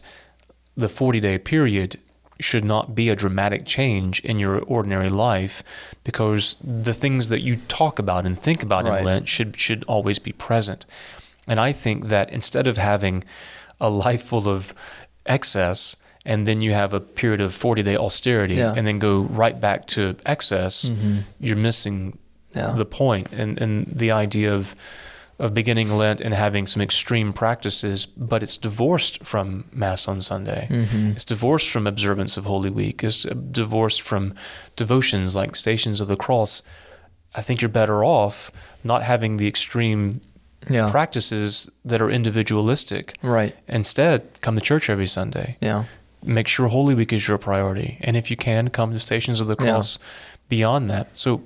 [0.77, 1.99] the 40 day period
[2.45, 5.63] should not be a dramatic change in your ordinary life
[6.05, 8.99] because the things that you talk about and think about Right.
[9.01, 10.87] in Lent should should always be present.
[11.49, 13.25] And I think that instead of having
[13.81, 14.75] a life full of
[15.27, 18.75] excess and then you have a period of 40 day austerity Yeah.
[18.77, 21.19] and then go right back to excess, mm-hmm.
[21.39, 22.19] you're missing
[22.55, 22.73] Yeah.
[22.77, 24.75] the point and, and the idea of
[25.41, 30.69] of beginning Lent and having some extreme practices, but it's divorced from Mass on Sunday.
[30.71, 31.13] Mm-hmm.
[31.13, 33.03] It's divorced from observance of Holy Week.
[33.03, 34.35] It's divorced from
[34.77, 36.63] devotions like Stations of the Cross.
[37.35, 38.53] I think you're better off
[38.85, 40.21] not having the extreme
[40.69, 40.91] Yeah.
[40.91, 43.17] practices that are individualistic.
[43.23, 43.57] Right.
[43.67, 45.57] Instead, come to church every Sunday.
[45.63, 45.85] Yeah.
[46.23, 47.97] Make sure Holy Week is your priority.
[48.03, 49.71] And if you can, come to Stations of the Yeah.
[49.73, 49.99] Cross
[50.51, 51.09] beyond that.
[51.15, 51.41] So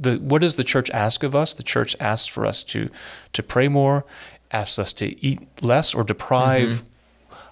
[0.00, 1.54] the what does the church ask of us?
[1.54, 2.88] The church asks for us to
[3.32, 4.04] to pray more,
[4.50, 6.86] asks us to eat less or deprive Mm-hmm.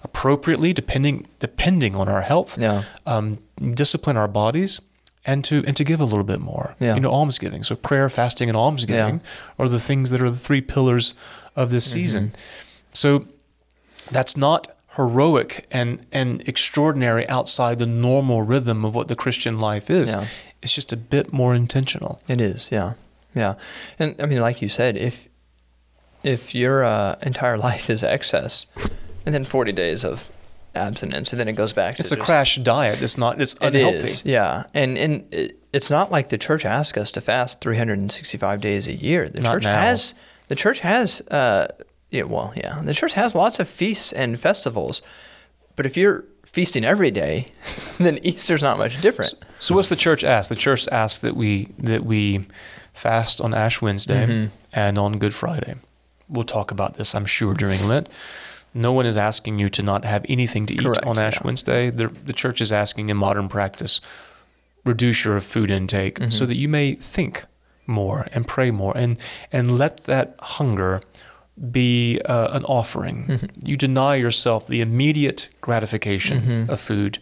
[0.03, 2.57] appropriately, depending depending on our health.
[2.57, 2.83] Yeah.
[3.05, 3.37] Um,
[3.73, 4.81] discipline our bodies,
[5.25, 6.75] and to and to give a little bit more.
[6.79, 6.95] Yeah.
[6.95, 7.63] You know, almsgiving.
[7.63, 9.21] So prayer, fasting, and almsgiving
[9.59, 11.13] are the things that are the three pillars
[11.55, 11.99] of this Mm-hmm.
[11.99, 12.31] season.
[12.93, 13.25] So
[14.11, 14.67] that's not
[14.97, 20.13] heroic and and extraordinary outside the normal rhythm of what the Christian life is.
[20.13, 20.25] Yeah.
[20.61, 22.21] It's just a bit more intentional.
[22.27, 22.93] It is, yeah,
[23.35, 23.55] yeah,
[23.99, 25.27] and I mean, like you said, if
[26.23, 28.67] if your uh, entire life is excess,
[29.25, 30.29] and then forty days of
[30.75, 33.01] abstinence, and then it goes back to It's a just- crash diet.
[33.01, 33.41] It's not.
[33.41, 33.97] It's unhealthy.
[34.07, 37.77] is, yeah, and and it, it's not like the church asks us to fast three
[37.77, 39.27] hundred and sixty-five days a year.
[39.29, 39.79] The Not church now.
[39.79, 40.13] has
[40.47, 41.67] the church has uh,
[42.11, 45.01] yeah, well, yeah, the church has lots of feasts and festivals,
[45.75, 47.47] but if you're feasting every day,
[47.97, 49.33] then Easter's not much different.
[49.59, 50.49] So what's the church ask?
[50.49, 52.45] The church asks that we that we
[52.93, 54.53] fast on Ash Wednesday Mm-hmm.
[54.73, 55.75] and on Good Friday.
[56.29, 58.07] We'll talk about this, I'm sure, during Lent.
[58.73, 61.41] No one is asking you to not have anything to eat Correct, on Ash yeah.
[61.43, 61.89] Wednesday.
[61.89, 63.99] The, the church is asking in modern practice,
[64.85, 66.31] reduce your food intake Mm-hmm.
[66.31, 67.45] so that you may think
[67.87, 69.17] more and pray more and
[69.51, 71.01] and let that hunger
[71.71, 73.25] be uh, an offering.
[73.27, 73.67] Mm-hmm.
[73.67, 77.19] You deny yourself the immediate gratification of food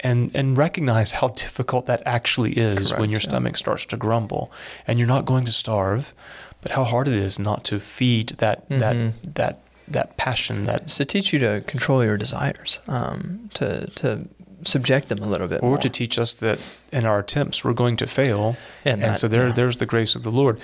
[0.00, 3.28] and and recognize how difficult that actually is when Correct, your yeah.
[3.28, 4.50] stomach starts to grumble
[4.86, 6.12] and you're not going to starve,
[6.60, 8.78] but how hard it is not to feed that Mhm.
[8.80, 13.86] that that that passion that It's to teach you to control your desires, um, to
[13.96, 14.28] to
[14.64, 15.78] subject them a little bit or more.
[15.78, 16.58] to teach us that
[16.92, 19.52] in our attempts we're going to fail And and, that- so there yeah.
[19.54, 20.58] there's the grace of the Lord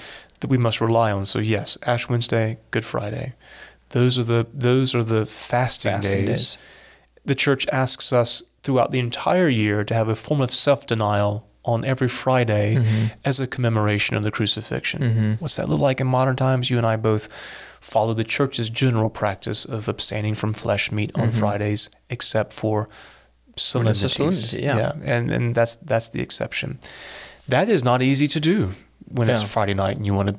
[0.44, 1.24] that we must rely on.
[1.24, 3.32] So yes, Ash Wednesday, Good Friday.
[3.90, 6.26] Those are the those are the fasting, Fasting days.
[6.26, 6.58] days.
[7.24, 11.82] The church asks us throughout the entire year to have a form of self-denial on
[11.82, 13.06] every Friday Mm-hmm.
[13.24, 15.36] as a commemoration of the crucifixion.
[15.40, 16.68] What's that look like in modern times?
[16.68, 17.26] You and I both
[17.80, 22.90] follow the church's general practice of abstaining from flesh meat on Fridays, except for
[23.56, 24.12] solemnities.
[24.12, 24.92] solemnity, yeah.
[25.14, 26.78] and and that's that's the exception.
[27.48, 28.72] That is not easy to do
[29.14, 30.38] when it's Friday night and you want a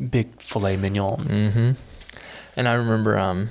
[0.00, 1.24] big filet mignon.
[1.24, 1.70] Mm-hmm.
[2.56, 3.50] And I remember, um,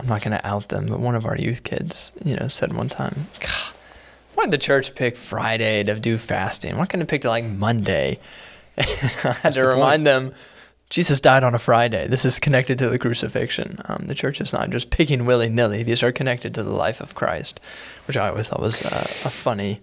[0.00, 2.72] I'm not going to out them, but one of our youth kids, you know, said
[2.72, 3.26] one time,
[4.34, 6.76] why did the church pick Friday to do fasting?
[6.76, 8.18] Why couldn't it pick like Monday?
[8.78, 8.82] I
[9.42, 10.32] had to the remind them,
[10.90, 12.08] Jesus died on a Friday.
[12.08, 13.78] This is connected to the crucifixion.
[13.84, 15.82] Um, the church is not just picking willy nilly.
[15.82, 17.60] These are connected to the life of Christ,
[18.06, 19.80] which I always thought was uh, a funny,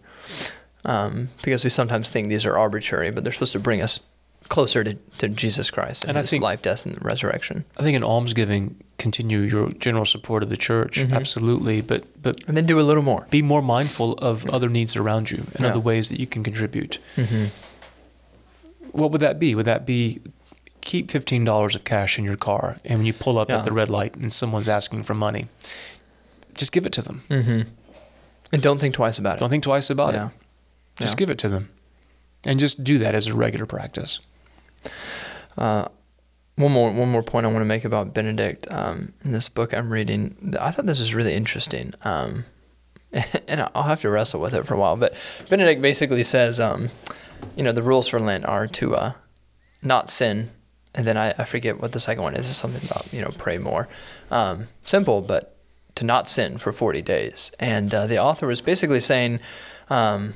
[0.86, 4.00] um, because we sometimes think these are arbitrary, but they're supposed to bring us
[4.48, 7.66] closer to, to Jesus Christ and, And his think- life, death, and resurrection.
[7.78, 11.14] I think in almsgiving, continue your general support of the church, Mhm.
[11.14, 13.28] absolutely, but but And then do a little more.
[13.30, 15.68] be more mindful of other needs around you and Yeah.
[15.68, 17.00] other ways that you can contribute.
[17.16, 17.46] Mm-hmm.
[18.92, 19.54] What would that be?
[19.56, 20.20] Would that be
[20.82, 23.60] keep fifteen dollars of cash in your car, and when you pull up Yeah.
[23.60, 25.48] at the red light and someone's asking for money,
[26.56, 27.22] just give it to them.
[27.30, 27.62] Mm-hmm.
[28.52, 29.40] And don't think twice about it.
[29.42, 30.28] Don't think twice about yeah.
[30.28, 30.32] it.
[31.00, 31.18] Just Yeah.
[31.18, 31.70] give it to them,
[32.46, 34.20] and just do that as a regular practice.
[35.58, 35.86] Uh,
[36.56, 39.74] one more one more point I want to make about Benedict um, in this book
[39.74, 40.56] I'm reading.
[40.60, 42.44] I thought this was really interesting, um,
[43.48, 44.96] and I'll have to wrestle with it for a while.
[44.98, 45.16] But
[45.50, 46.90] Benedict basically says, um,
[47.56, 49.14] you know, the rules for Lent are to uh,
[49.82, 50.50] not sin,
[50.94, 52.50] and then I, I forget what the second one is.
[52.50, 53.88] It's something about you know pray more.
[54.30, 55.56] Um, simple, but
[55.96, 57.52] to not sin for 40 days.
[57.60, 59.40] And uh, the author was basically saying,
[59.90, 60.34] um,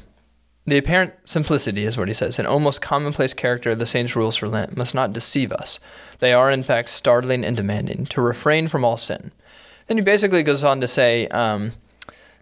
[0.65, 2.39] the apparent simplicity is what he says.
[2.39, 5.79] An almost commonplace character of the saints' rules for Lent must not deceive us.
[6.19, 9.31] They are, in fact, startling and demanding to refrain from all sin.
[9.87, 11.73] Then he basically goes on to say, um,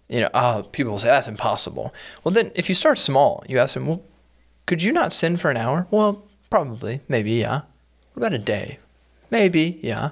[0.07, 1.93] you know, oh, people will say that's impossible.
[2.23, 4.03] Well, then if you start small, you ask them, well,
[4.67, 5.87] could you not sin for an hour?
[5.89, 7.61] Well, probably, maybe, yeah.
[8.13, 8.77] What about a day?
[9.31, 10.11] Maybe, yeah.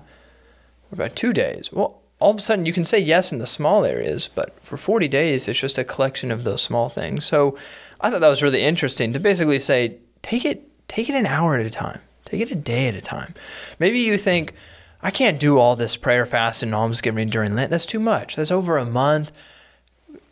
[0.89, 1.72] What about two days?
[1.72, 4.78] Well, all of a sudden you can say yes in the small areas, but for
[4.78, 7.26] 40 days, it's just a collection of those small things.
[7.26, 7.57] So
[8.02, 11.58] I thought that was really interesting to basically say, take it, take it an hour
[11.58, 13.34] at a time, take it a day at a time.
[13.78, 14.54] Maybe you think,
[15.02, 17.72] I can't do all this prayer, fast, and almsgiving during Lent.
[17.72, 18.36] That's too much.
[18.36, 19.32] That's over a month.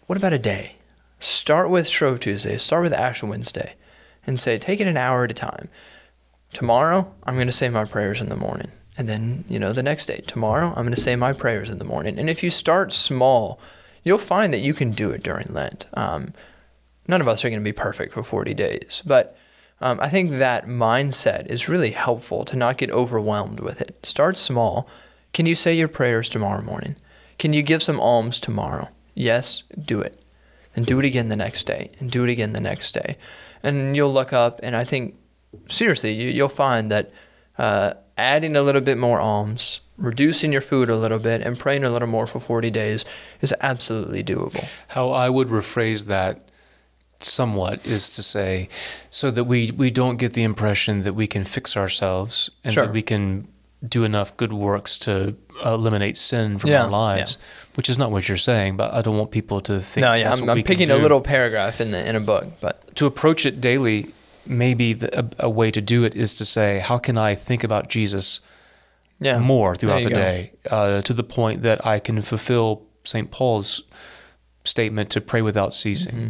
[0.07, 0.75] What about a day?
[1.19, 3.75] Start with Shrove Tuesday, start with Ash Wednesday,
[4.25, 5.69] and say, take it an hour at a time.
[6.53, 8.71] Tomorrow, I'm going to say my prayers in the morning.
[8.97, 11.77] And then, you know, the next day, tomorrow, I'm going to say my prayers in
[11.77, 12.17] the morning.
[12.17, 13.59] And if you start small,
[14.03, 15.85] you'll find that you can do it during Lent.
[15.93, 16.33] Um,
[17.07, 19.37] none of us are going to be perfect for 40 days, but
[19.79, 24.05] um, I think that mindset is really helpful to not get overwhelmed with it.
[24.05, 24.87] Start small.
[25.33, 26.95] Can you say your prayers tomorrow morning?
[27.37, 28.89] Can you give some alms tomorrow?
[29.13, 30.19] Yes, do it.
[30.73, 33.17] Then do it again the next day, and do it again the next day.
[33.61, 35.15] And you'll look up, and I think,
[35.67, 37.11] seriously, you, will find that
[37.57, 41.83] uh, adding a little bit more alms, reducing your food a little bit, and praying
[41.83, 43.05] a little more for 40 days
[43.41, 44.67] is absolutely doable.
[44.89, 46.47] How I would rephrase that
[47.19, 48.69] somewhat is to say
[49.09, 52.85] so that we we don't get the impression that we can fix ourselves and sure.
[52.85, 53.47] that we can
[53.87, 57.67] do enough good works to eliminate sin from yeah, our lives, yeah.
[57.75, 58.77] which is not what you're saying.
[58.77, 60.01] But I don't want people to think.
[60.01, 63.05] No, yeah, I'm, I'm picking a little paragraph in the, in a book, but to
[63.05, 64.11] approach it daily,
[64.45, 67.63] maybe the, a, a, way to do it is to say, how can I think
[67.63, 68.39] about Jesus
[69.19, 69.39] yeah.
[69.39, 70.15] more throughout the go.
[70.15, 73.29] day, uh, to the point that I can fulfill St.
[73.31, 73.83] Paul's
[74.67, 76.15] statement to pray without ceasing.
[76.15, 76.27] Mm-hmm.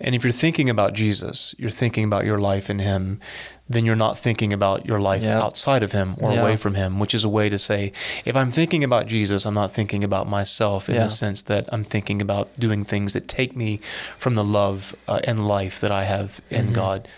[0.00, 3.20] And if you're thinking about Jesus, you're thinking about your life in Him,
[3.68, 7.14] then you're not thinking about your life outside of Him or away from Him, which
[7.14, 7.92] is a way to say,
[8.24, 11.04] if I'm thinking about Jesus, I'm not thinking about myself in yeah.
[11.04, 13.80] the sense that I'm thinking about doing things that take me
[14.18, 16.74] from the love uh, and life that I have in mm-hmm.
[16.74, 17.08] God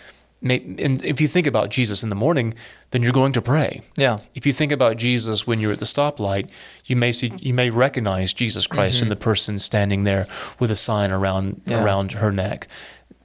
[0.51, 2.53] and if you think about Jesus in the morning,
[2.91, 3.81] then you're going to pray.
[3.97, 4.19] Yeah.
[4.35, 6.49] If you think about Jesus when you're at the stoplight,
[6.85, 9.05] you may see you may recognize Jesus Christ mm-hmm.
[9.05, 10.27] in the person standing there
[10.59, 11.83] with a sign around yeah.
[11.83, 12.67] around her neck.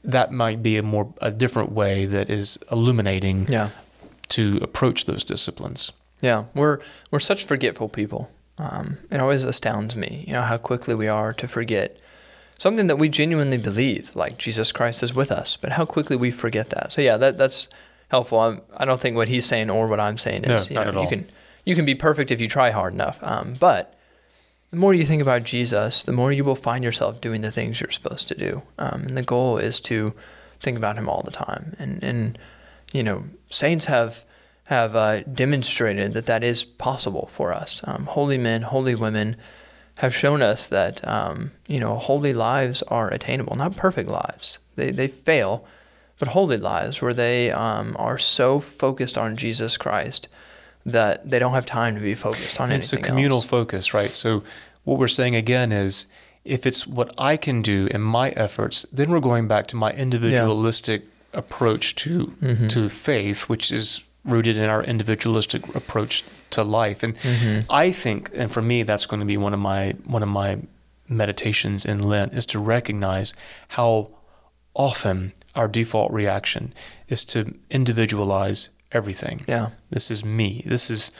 [0.03, 3.71] That might be a more a different way that is illuminating yeah.
[4.31, 5.93] to approach those disciplines.
[6.23, 8.31] Yeah, we're we're such forgetful people.
[8.59, 11.99] Um, it always astounds me, you know, how quickly we are to forget
[12.61, 16.30] something that we genuinely believe, like Jesus Christ is with us, but how quickly we
[16.30, 16.92] forget that.
[16.92, 17.68] So yeah, that that's
[18.11, 18.38] helpful.
[18.38, 20.92] I'm, I do not think what he's saying or what I'm saying is no, you,
[20.92, 21.26] know, you can
[21.64, 23.18] you can be perfect if you try hard enough.
[23.22, 23.98] Um, but
[24.70, 27.80] the more you think about Jesus, the more you will find yourself doing the things
[27.80, 28.62] you're supposed to do.
[28.78, 30.14] Um, and the goal is to
[30.61, 31.74] think about him all the time.
[31.78, 32.38] And and
[32.92, 34.26] you know, saints have
[34.64, 37.80] have uh, demonstrated that that is possible for us.
[37.84, 39.36] Um, holy men, holy women
[40.01, 44.59] have shown us that um, you know holy lives are attainable, not perfect lives.
[44.76, 45.66] They they fail,
[46.18, 50.28] but holy lives where they um, are so focused on Jesus Christ
[50.86, 52.98] that they don't have time to be focused on it's anything.
[53.01, 53.48] It's a communal else.
[53.48, 54.14] focus, right?
[54.14, 54.42] So
[54.84, 56.07] what we're saying again is
[56.44, 59.92] if it's what I can do in my efforts, then we're going back to my
[59.92, 61.40] individualistic yeah.
[61.40, 62.68] approach to mm-hmm.
[62.68, 67.03] to faith, which is rooted in our individualistic approach to life.
[67.03, 67.71] And mm-hmm.
[67.71, 70.59] I think, and for me, that's going to be one of my one of my
[71.09, 73.35] meditations in Lent is to recognize
[73.68, 74.11] how
[74.75, 76.73] often our default reaction
[77.09, 79.45] is to individualize everything.
[79.49, 80.62] Yeah, this is me.
[80.66, 81.12] This is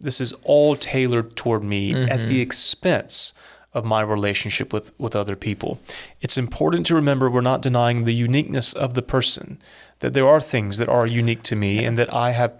[0.00, 2.10] this is all tailored toward me mm-hmm.
[2.10, 3.34] at the expense
[3.72, 5.80] of my relationship with, with other people.
[6.20, 9.58] It's important to remember we're not denying the uniqueness of the person,
[10.00, 12.52] that there are things that are unique to me and that I have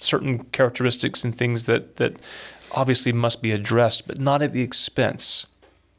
[0.00, 2.16] certain characteristics and things that, that
[2.72, 5.46] obviously must be addressed, but not at the expense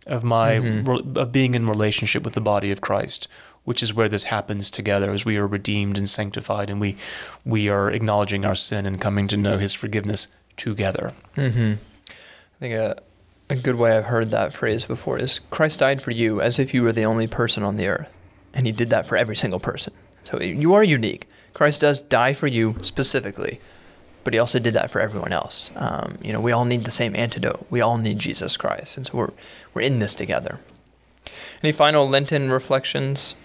[0.06, 1.18] of my mm-hmm.
[1.18, 3.28] of being in relationship with the body of Christ,
[3.64, 6.96] which is where this happens together as we are redeemed and sanctified and we
[7.44, 11.14] we are acknowledging our sin and coming to know his forgiveness together.
[11.36, 11.74] Mm-hmm.
[12.12, 13.02] I think a
[13.50, 16.74] a good way I've heard that phrase before is Christ died for you as if
[16.74, 18.10] you were the only person on the earth.
[18.54, 19.94] And he did that for every single person.
[20.26, 21.28] So you are unique.
[21.54, 23.62] Christ does die for you specifically,
[24.24, 25.72] but he also did that for everyone else.
[25.76, 27.66] Um, you know, we all need the same antidote.
[27.70, 28.98] We all need Jesus Christ.
[28.98, 29.30] And so we're,
[29.74, 30.60] we're in this together.
[31.64, 33.36] Any final Lenten reflections?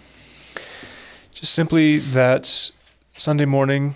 [1.33, 2.73] Just simply that
[3.17, 3.95] Sunday morning,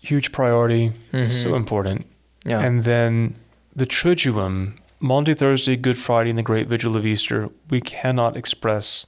[0.00, 1.26] huge priority, mm-hmm.
[1.26, 2.06] so important.
[2.44, 2.60] Yeah.
[2.60, 3.36] And then
[3.76, 9.06] the Triduum Maundy, Thursday, Good Friday, and the Great Vigil of Easter, we cannot express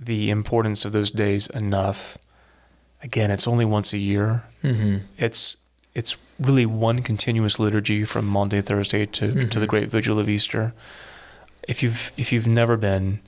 [0.00, 2.16] the importance of those days enough.
[3.02, 4.42] Again, it's only once a year.
[4.64, 4.98] Mm-hmm.
[5.18, 5.56] It's
[5.94, 9.68] it's really one continuous liturgy from Maundy Thursday to, to the Mhm.
[9.68, 10.72] Great Vigil of Easter.
[11.68, 13.20] If you've if you've never been,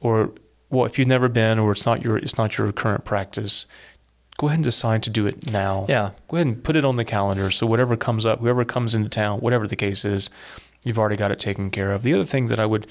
[0.00, 0.30] or
[0.70, 3.66] well, if you've never been, or it's not your it's not your current practice,
[4.38, 6.10] go ahead and decide to do it now Yeah.
[6.28, 9.08] go ahead and put it on the calendar so whatever comes up whoever comes into
[9.08, 10.28] town whatever the case is
[10.82, 12.84] you've already got it taken care of the other thing that i would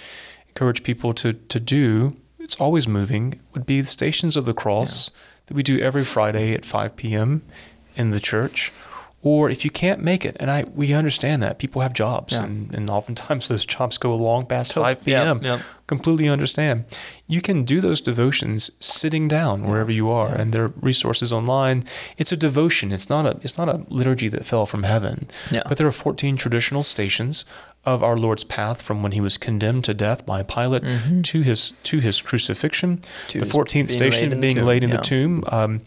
[0.48, 5.10] encourage people to to do it's always moving would be the stations of the cross
[5.48, 7.42] that we do every friday at 5 p.m
[7.96, 8.72] in the church
[9.22, 12.44] or if you can't make it and i we understand that people have jobs Yeah.
[12.44, 15.60] and, and oftentimes those jobs go long past So- 5 p.m Yeah.
[15.86, 16.86] completely understand.
[17.28, 20.42] You can do those devotions sitting down wherever you are, Yeah.
[20.42, 21.84] and there are resources online.
[22.18, 22.92] It's a devotion.
[22.92, 25.28] It's not a it's not a liturgy that fell from heaven.
[25.52, 25.62] Yeah.
[25.68, 27.46] But there are 14 traditional stations
[27.86, 31.24] of our Lord's path from when he was condemned to death by Pilate Mhm.
[31.26, 33.02] to his to his crucifixion.
[33.30, 34.96] To the his 14th being station laid in the being tomb, laid in yeah.
[34.98, 35.44] the tomb.
[35.48, 35.82] Um,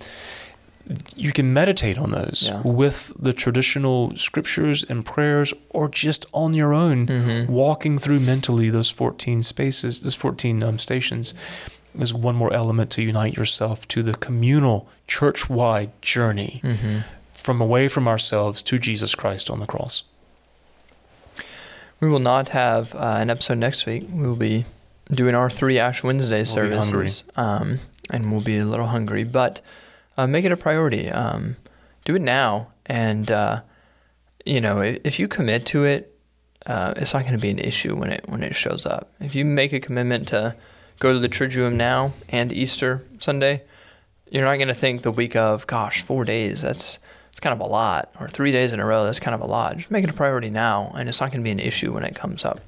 [1.16, 2.60] you can meditate on those Yeah.
[2.62, 7.48] with the traditional scriptures and prayers, or just on your own Mhm.
[7.48, 11.34] walking through mentally those 14 spaces, those 14 um, stations,
[11.98, 17.02] is one more element to unite yourself to the communal, church wide journey Mhm.
[17.32, 20.04] from away from ourselves to Jesus Christ on the cross.
[22.00, 24.06] We will not have uh, an episode next week.
[24.10, 24.64] We will be
[25.10, 27.78] doing our three Ash Wednesday We'll services, um,
[28.10, 29.24] and we'll be a little hungry.
[29.24, 29.62] But
[30.16, 31.08] uh, make it a priority.
[31.10, 31.56] Um,
[32.04, 33.62] do it now, and uh,
[34.44, 36.18] you know if, if you commit to it,
[36.66, 39.10] uh, it's not going to be an issue when it when it shows up.
[39.20, 40.54] If you make a commitment to
[40.98, 43.62] go to the Triduum now and Easter Sunday,
[44.30, 46.60] you're not going to think the week of, gosh, four days.
[46.62, 46.98] That's
[47.36, 49.04] it's kind of a lot, or three days in a row.
[49.04, 49.76] That's kind of a lot.
[49.76, 52.02] Just make it a priority now, and it's not going to be an issue when
[52.02, 52.62] it comes up.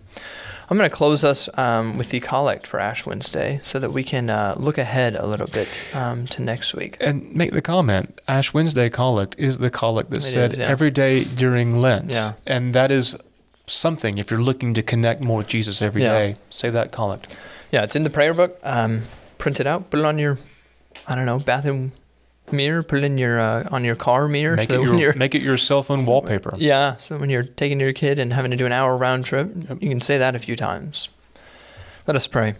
[0.69, 4.05] I'm going to close us um, with the collect for Ash Wednesday, so that we
[4.05, 6.99] can uh, look ahead a little bit um, to next week.
[7.01, 10.67] And make the comment Ash Wednesday collect is the collect that's said is, yeah.
[10.67, 12.13] every day during Lent.
[12.13, 12.35] Yeah.
[12.47, 13.17] And that is
[13.65, 16.13] something, if you're looking to connect more with Jesus every Yeah.
[16.13, 17.35] day, say that collect.
[17.73, 18.61] Yeah, it's in the prayer book.
[18.63, 19.05] Um,
[19.39, 20.37] print it out, put it on your,
[21.07, 21.93] I don't know, bathroom
[22.53, 22.83] mirror.
[22.83, 24.57] Put it in your uh, on your car mirror.
[24.57, 26.55] Make, so it your, make it your cell phone wallpaper.
[26.57, 29.51] Yeah, so when you're taking your kid and having to do an hour round trip,
[29.55, 29.83] Yep.
[29.83, 31.09] you can say that a few times.
[32.07, 32.55] Let us pray.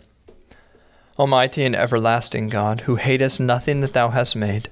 [1.19, 4.69] Almighty and everlasting God, who hatest nothing that thou hast made,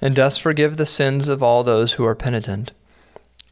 [0.00, 2.72] and dost forgive the sins of all those who are penitent,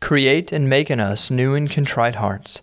[0.00, 2.62] create and make in us new and contrite hearts,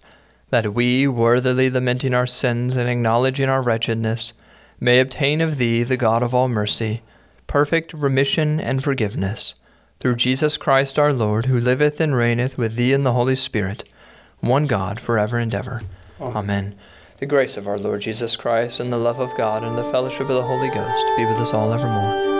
[0.49, 4.31] that we, worthily lamenting our sins and acknowledging our wretchedness,
[4.79, 7.01] may obtain of thee, the God of all mercy,
[7.47, 9.55] perfect remission and forgiveness
[9.99, 13.83] through Jesus Christ our Lord, who liveth and reigneth with thee in the Holy Spirit,
[14.39, 15.81] one God, for ever and ever.
[16.19, 16.75] Amen.
[17.19, 20.29] The grace of our Lord Jesus Christ, and the love of God, and the fellowship
[20.29, 22.34] of the Holy Ghost be with us all evermore.